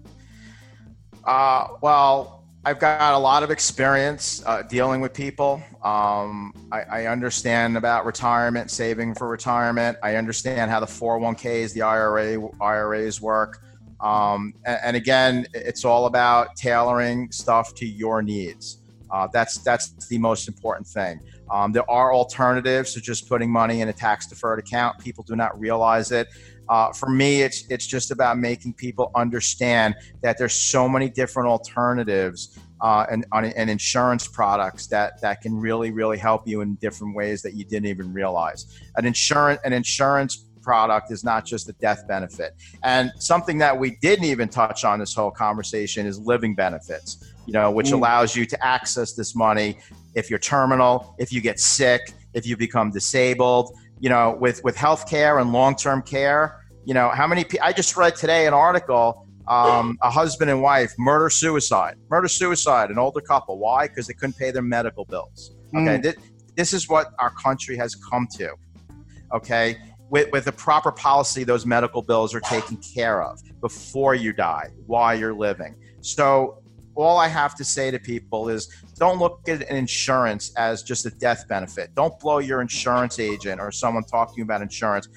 [1.24, 5.62] Uh, well, I've got a lot of experience uh, dealing with people.
[5.84, 9.98] Um, I, I, understand about retirement, saving for retirement.
[10.02, 13.62] I understand how the 401ks, the IRA, IRAs work.
[14.00, 18.82] Um, and, and, again, it's all about tailoring stuff to your needs.
[19.12, 21.20] Uh, that's that's the most important thing.
[21.48, 24.98] Um, there are alternatives to just putting money in a tax deferred account.
[24.98, 26.26] People do not realize it.
[26.68, 31.48] Uh, for me, it's it's just about making people understand that there's so many different
[31.48, 37.14] alternatives uh, and, and insurance products that that can really really help you in different
[37.14, 38.78] ways that you didn't even realize.
[38.96, 42.56] An insurance an insurance product is not just a death benefit.
[42.82, 47.32] And something that we didn't even touch on this whole conversation is living benefits.
[47.46, 47.92] You know, which mm.
[47.92, 49.78] allows you to access this money
[50.16, 54.76] if you're terminal, if you get sick, if you become disabled you know, with with
[54.76, 56.62] healthcare and long term care.
[56.84, 57.44] You know, how many?
[57.61, 59.22] I just read today an article.
[59.49, 63.61] Um, a husband and wife murder suicide, murder suicide, an older couple.
[63.61, 63.86] Why?
[63.86, 65.53] Because they couldn't pay their medical bills.
[65.68, 66.03] Okay, mm.
[66.03, 66.16] this,
[66.57, 68.55] this is what our country has come to.
[69.32, 69.76] Okay,
[70.11, 74.70] with, with a proper policy, those medical bills are taken care of before you die,
[74.86, 75.74] while you're living.
[76.01, 76.62] So
[76.97, 78.68] all I have to say to people is
[78.99, 81.94] don't look at an insurance as just a death benefit.
[81.94, 85.09] Don't blow your insurance agent or someone talking about insurance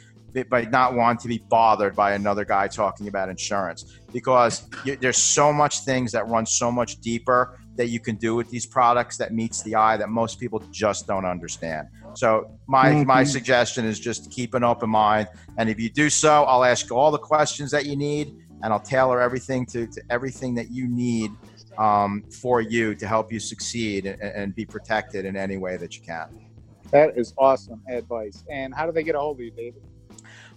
[0.50, 5.18] by not wanting to be bothered by another guy talking about insurance because you, there's
[5.18, 9.18] so much things that run so much deeper that you can do with these products
[9.18, 11.88] that meets the eye that most people just don't understand.
[12.14, 13.08] So my mm-hmm.
[13.08, 16.92] my suggestion is just keep an open mind, and if you do so, I'll ask
[16.92, 20.88] all the questions that you need, and I'll tailor everything to, to everything that you
[20.88, 21.32] need
[21.80, 25.96] um, for you to help you succeed and, and, be protected in any way that
[25.96, 26.28] you can.
[26.92, 28.44] That is awesome advice.
[28.52, 29.82] And how do they get a hold of you, David?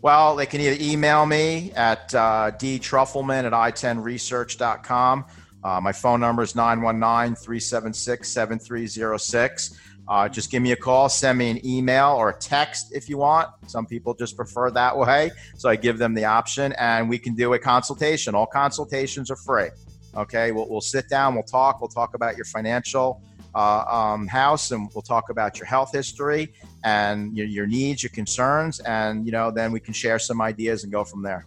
[0.02, 5.24] Well, they can either email me at uh, dtruffelman at i10research.com.
[5.62, 9.78] Uh, my phone number is 919 376 7306.
[10.08, 13.18] Uh, just give me a call, send me an email or a text if you
[13.18, 13.48] want.
[13.68, 15.30] Some people just prefer that way.
[15.56, 18.34] So I give them the option and we can do a consultation.
[18.34, 19.68] All consultations are free.
[20.16, 23.22] Okay, we'll, we'll sit down, we'll talk, we'll talk about your financial
[23.54, 26.52] uh, um, house, and we'll talk about your health history
[26.84, 30.84] and your, your needs, your concerns, and you know, then we can share some ideas
[30.84, 31.46] and go from there.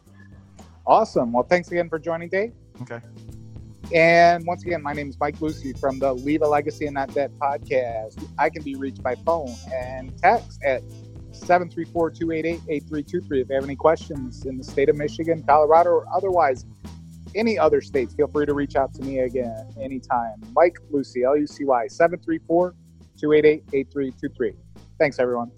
[0.88, 1.32] Awesome.
[1.32, 2.54] Well, thanks again for joining, Dave.
[2.82, 3.00] Okay.
[3.94, 7.14] And once again, my name is Mike Lucy from the Leave a Legacy and Not
[7.14, 8.28] Dead podcast.
[8.38, 10.82] I can be reached by phone and text at
[11.32, 16.06] 734 288 8323 if you have any questions in the state of Michigan, Colorado, or
[16.16, 16.66] otherwise
[17.36, 20.42] any other states, feel free to reach out to me again anytime.
[20.56, 22.76] Mike Lucy, L U C Y, 734
[23.20, 24.54] 288 8323.
[25.00, 25.52] Thanks, everyone.